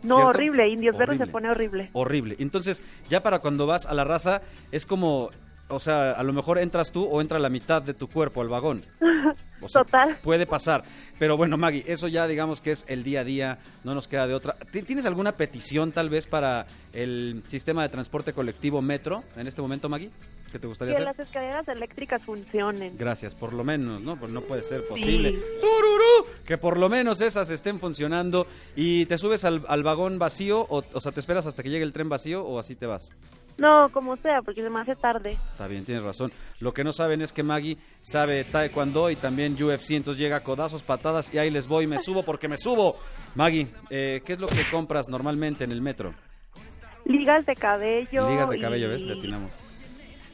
No, 0.01 0.15
¿cierto? 0.15 0.29
horrible, 0.29 0.69
Indios 0.69 0.97
Verdes 0.97 1.17
se 1.17 1.27
pone 1.27 1.49
horrible. 1.49 1.89
Horrible. 1.91 2.37
Entonces, 2.39 2.81
ya 3.09 3.21
para 3.21 3.39
cuando 3.39 3.67
vas 3.67 3.85
a 3.85 3.93
la 3.93 4.05
raza, 4.05 4.41
es 4.71 4.85
como, 4.85 5.29
o 5.69 5.79
sea, 5.79 6.11
a 6.11 6.23
lo 6.23 6.33
mejor 6.33 6.57
entras 6.59 6.91
tú 6.91 7.05
o 7.05 7.21
entra 7.21 7.39
la 7.39 7.49
mitad 7.49 7.81
de 7.81 7.93
tu 7.93 8.07
cuerpo 8.07 8.41
al 8.41 8.49
vagón. 8.49 8.83
O 9.61 9.69
sea, 9.69 9.83
Total. 9.83 10.17
Puede 10.21 10.45
pasar. 10.45 10.83
Pero 11.17 11.37
bueno, 11.37 11.55
Maggie, 11.57 11.83
eso 11.87 12.07
ya 12.09 12.27
digamos 12.27 12.59
que 12.61 12.71
es 12.71 12.85
el 12.87 13.03
día 13.03 13.21
a 13.21 13.23
día, 13.23 13.57
no 13.85 13.95
nos 13.95 14.07
queda 14.07 14.27
de 14.27 14.35
otra. 14.35 14.57
¿Ti- 14.69 14.83
¿Tienes 14.83 15.05
alguna 15.07 15.37
petición 15.37 15.91
tal 15.93 16.09
vez 16.09 16.27
para 16.27 16.67
el 16.93 17.41
sistema 17.47 17.81
de 17.81 17.89
transporte 17.89 18.33
colectivo 18.33 18.81
Metro 18.81 19.23
en 19.37 19.47
este 19.47 19.61
momento, 19.61 19.87
Maggie? 19.89 20.11
¿Qué 20.51 20.59
te 20.59 20.67
gustaría 20.67 20.93
Que 20.93 21.01
hacer? 21.01 21.15
las 21.17 21.27
escaleras 21.27 21.67
eléctricas 21.69 22.21
funcionen. 22.23 22.95
Gracias, 22.97 23.33
por 23.33 23.53
lo 23.53 23.63
menos, 23.63 24.03
¿no? 24.03 24.19
Pues 24.19 24.29
no 24.29 24.41
puede 24.41 24.61
ser 24.61 24.85
posible. 24.87 25.31
¡Tururú! 25.31 26.27
Que 26.45 26.57
por 26.57 26.77
lo 26.77 26.89
menos 26.89 27.21
esas 27.21 27.49
estén 27.49 27.79
funcionando 27.79 28.45
y 28.75 29.05
te 29.07 29.17
subes 29.17 29.45
al, 29.45 29.63
al 29.67 29.83
vagón 29.83 30.19
vacío 30.19 30.59
o, 30.69 30.83
o 30.93 30.99
sea, 30.99 31.11
te 31.13 31.21
esperas 31.21 31.47
hasta 31.47 31.63
que 31.63 31.69
llegue 31.69 31.85
el 31.85 31.93
tren 31.93 32.09
vacío 32.09 32.43
o 32.43 32.59
así 32.59 32.75
te 32.75 32.85
vas. 32.85 33.13
No, 33.57 33.87
como 33.89 34.17
sea, 34.17 34.41
porque 34.41 34.61
se 34.61 34.69
me 34.69 34.81
hace 34.81 34.95
tarde. 34.95 35.37
Está 35.53 35.67
bien, 35.67 35.85
tienes 35.85 36.03
razón. 36.03 36.31
Lo 36.59 36.73
que 36.73 36.83
no 36.83 36.91
saben 36.91 37.21
es 37.21 37.31
que 37.31 37.41
Maggie 37.41 37.77
sabe 38.01 38.43
taekwondo 38.43 39.09
y 39.09 39.15
también 39.15 39.53
UFC, 39.53 39.91
entonces 39.91 40.21
llega 40.21 40.37
a 40.37 40.43
codazos, 40.43 40.83
patadas 40.83 41.33
y 41.33 41.37
ahí 41.37 41.49
les 41.49 41.67
voy, 41.67 41.87
me 41.87 41.99
subo 41.99 42.23
porque 42.23 42.47
me 42.49 42.57
subo. 42.57 42.97
Maggie, 43.35 43.67
eh, 43.89 44.21
¿qué 44.25 44.33
es 44.33 44.39
lo 44.39 44.47
que 44.47 44.65
compras 44.69 45.07
normalmente 45.07 45.63
en 45.63 45.71
el 45.71 45.81
metro? 45.81 46.13
Ligas 47.05 47.45
de 47.45 47.55
cabello. 47.55 48.29
Ligas 48.29 48.49
de 48.49 48.57
y- 48.57 48.61
cabello, 48.61 48.89
¿ves? 48.89 49.03
Le 49.03 49.13
atinamos. 49.17 49.51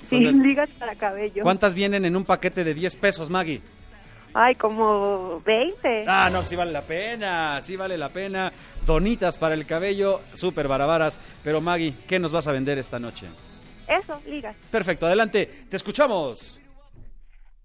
Sí, 0.03 0.23
de- 0.23 0.31
ligas 0.31 0.69
para 0.79 0.95
cabello. 0.95 1.43
¿Cuántas 1.43 1.75
vienen 1.75 2.05
en 2.05 2.15
un 2.15 2.23
paquete 2.25 2.63
de 2.63 2.73
10 2.73 2.95
pesos, 2.95 3.29
Maggie? 3.29 3.61
Ay, 4.33 4.55
como 4.55 5.41
20. 5.41 6.05
Ah, 6.07 6.29
no, 6.31 6.41
sí 6.43 6.55
vale 6.55 6.71
la 6.71 6.81
pena, 6.81 7.61
sí 7.61 7.75
vale 7.75 7.97
la 7.97 8.09
pena. 8.09 8.51
Donitas 8.85 9.37
para 9.37 9.53
el 9.53 9.65
cabello, 9.65 10.21
súper 10.33 10.67
barabaras. 10.67 11.19
Pero 11.43 11.61
Maggie, 11.61 11.93
¿qué 12.07 12.19
nos 12.19 12.31
vas 12.31 12.47
a 12.47 12.51
vender 12.51 12.77
esta 12.77 12.99
noche? 12.99 13.27
Eso, 13.87 14.21
ligas. 14.25 14.55
Perfecto, 14.71 15.05
adelante, 15.05 15.65
te 15.69 15.75
escuchamos. 15.75 16.61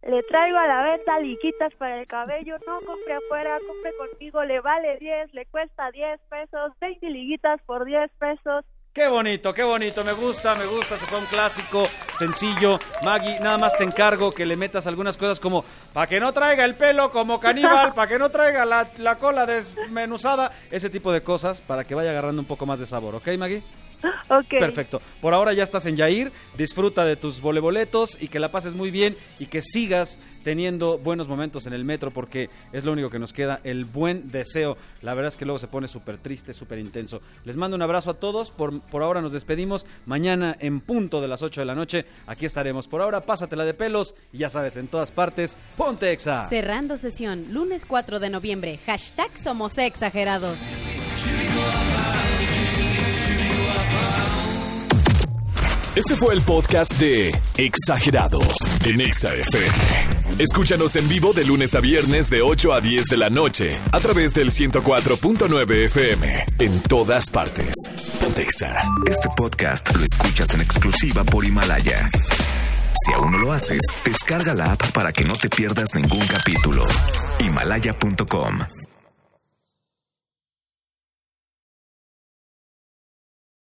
Le 0.02 0.22
traigo 0.24 0.56
a 0.56 0.66
la 0.68 0.82
venta 0.82 1.18
liguitas 1.18 1.74
para 1.74 2.00
el 2.00 2.06
cabello. 2.06 2.56
No 2.66 2.80
compre 2.80 3.14
afuera, 3.14 3.58
compre 3.66 3.92
conmigo. 3.96 4.44
Le 4.44 4.60
vale 4.60 4.98
10, 4.98 5.34
le 5.34 5.46
cuesta 5.46 5.90
10 5.90 6.20
pesos. 6.30 6.72
20 6.80 7.10
liguitas 7.10 7.60
por 7.62 7.84
10 7.84 8.10
pesos. 8.18 8.64
Qué 8.96 9.08
bonito, 9.08 9.52
qué 9.52 9.62
bonito, 9.62 10.02
me 10.04 10.14
gusta, 10.14 10.54
me 10.54 10.64
gusta, 10.64 10.96
se 10.96 11.04
fue 11.04 11.18
un 11.18 11.26
clásico, 11.26 11.86
sencillo. 12.18 12.78
Maggie, 13.04 13.38
nada 13.40 13.58
más 13.58 13.76
te 13.76 13.84
encargo 13.84 14.32
que 14.32 14.46
le 14.46 14.56
metas 14.56 14.86
algunas 14.86 15.18
cosas 15.18 15.38
como, 15.38 15.66
para 15.92 16.06
que 16.06 16.18
no 16.18 16.32
traiga 16.32 16.64
el 16.64 16.76
pelo 16.76 17.10
como 17.10 17.38
caníbal, 17.38 17.92
para 17.92 18.08
que 18.08 18.18
no 18.18 18.30
traiga 18.30 18.64
la, 18.64 18.88
la 18.96 19.18
cola 19.18 19.44
desmenuzada, 19.44 20.50
ese 20.70 20.88
tipo 20.88 21.12
de 21.12 21.20
cosas, 21.20 21.60
para 21.60 21.84
que 21.84 21.94
vaya 21.94 22.08
agarrando 22.08 22.40
un 22.40 22.48
poco 22.48 22.64
más 22.64 22.78
de 22.78 22.86
sabor, 22.86 23.16
¿ok, 23.16 23.28
Maggie? 23.36 23.62
Ok. 24.28 24.58
Perfecto. 24.58 25.00
Por 25.20 25.34
ahora 25.34 25.52
ya 25.52 25.62
estás 25.62 25.86
en 25.86 25.96
Yair, 25.96 26.32
disfruta 26.56 27.04
de 27.04 27.16
tus 27.16 27.40
voleboletos 27.40 28.18
y 28.20 28.28
que 28.28 28.40
la 28.40 28.50
pases 28.50 28.74
muy 28.74 28.90
bien 28.90 29.16
y 29.38 29.46
que 29.46 29.62
sigas 29.62 30.18
teniendo 30.42 30.98
buenos 30.98 31.28
momentos 31.28 31.66
en 31.66 31.72
el 31.72 31.84
metro 31.84 32.10
porque 32.10 32.50
es 32.72 32.84
lo 32.84 32.92
único 32.92 33.10
que 33.10 33.18
nos 33.18 33.32
queda, 33.32 33.60
el 33.64 33.84
buen 33.84 34.30
deseo. 34.30 34.76
La 35.02 35.14
verdad 35.14 35.28
es 35.28 35.36
que 35.36 35.44
luego 35.44 35.58
se 35.58 35.68
pone 35.68 35.88
súper 35.88 36.18
triste, 36.18 36.52
súper 36.52 36.78
intenso. 36.78 37.20
Les 37.44 37.56
mando 37.56 37.76
un 37.76 37.82
abrazo 37.82 38.10
a 38.10 38.14
todos, 38.14 38.50
por, 38.52 38.80
por 38.80 39.02
ahora 39.02 39.20
nos 39.20 39.32
despedimos, 39.32 39.86
mañana 40.06 40.56
en 40.60 40.80
punto 40.80 41.20
de 41.20 41.28
las 41.28 41.42
8 41.42 41.62
de 41.62 41.64
la 41.64 41.74
noche, 41.74 42.04
aquí 42.26 42.46
estaremos. 42.46 42.86
Por 42.88 43.02
ahora 43.02 43.22
pásatela 43.22 43.64
de 43.64 43.74
pelos 43.74 44.14
y 44.32 44.38
ya 44.38 44.50
sabes, 44.50 44.76
en 44.76 44.88
todas 44.88 45.10
partes, 45.10 45.56
ponte 45.76 46.12
exa. 46.12 46.48
Cerrando 46.48 46.96
sesión, 46.96 47.46
lunes 47.52 47.84
4 47.84 48.20
de 48.20 48.30
noviembre. 48.30 48.78
Hashtag 48.86 49.36
somos 49.36 49.76
exagerados. 49.78 50.58
Este 55.96 56.14
fue 56.14 56.34
el 56.34 56.42
podcast 56.42 56.92
de 56.98 57.34
Exagerados 57.56 58.58
en 58.84 59.00
Exa 59.00 59.34
FM. 59.34 59.74
Escúchanos 60.38 60.94
en 60.96 61.08
vivo 61.08 61.32
de 61.32 61.46
lunes 61.46 61.74
a 61.74 61.80
viernes 61.80 62.28
de 62.28 62.42
8 62.42 62.74
a 62.74 62.82
10 62.82 63.06
de 63.06 63.16
la 63.16 63.30
noche 63.30 63.70
a 63.92 63.98
través 63.98 64.34
del 64.34 64.50
104.9 64.50 65.84
FM 65.86 66.44
en 66.58 66.82
todas 66.82 67.30
partes. 67.30 67.74
Pontexa. 68.20 68.84
Este 69.08 69.28
podcast 69.34 69.90
lo 69.96 70.04
escuchas 70.04 70.52
en 70.52 70.60
exclusiva 70.60 71.24
por 71.24 71.46
Himalaya. 71.46 72.10
Si 73.06 73.12
aún 73.14 73.32
no 73.32 73.38
lo 73.38 73.52
haces, 73.52 73.80
descarga 74.04 74.52
la 74.52 74.72
app 74.72 74.92
para 74.92 75.12
que 75.12 75.24
no 75.24 75.32
te 75.32 75.48
pierdas 75.48 75.94
ningún 75.94 76.26
capítulo. 76.26 76.84
Himalaya.com 77.40 78.75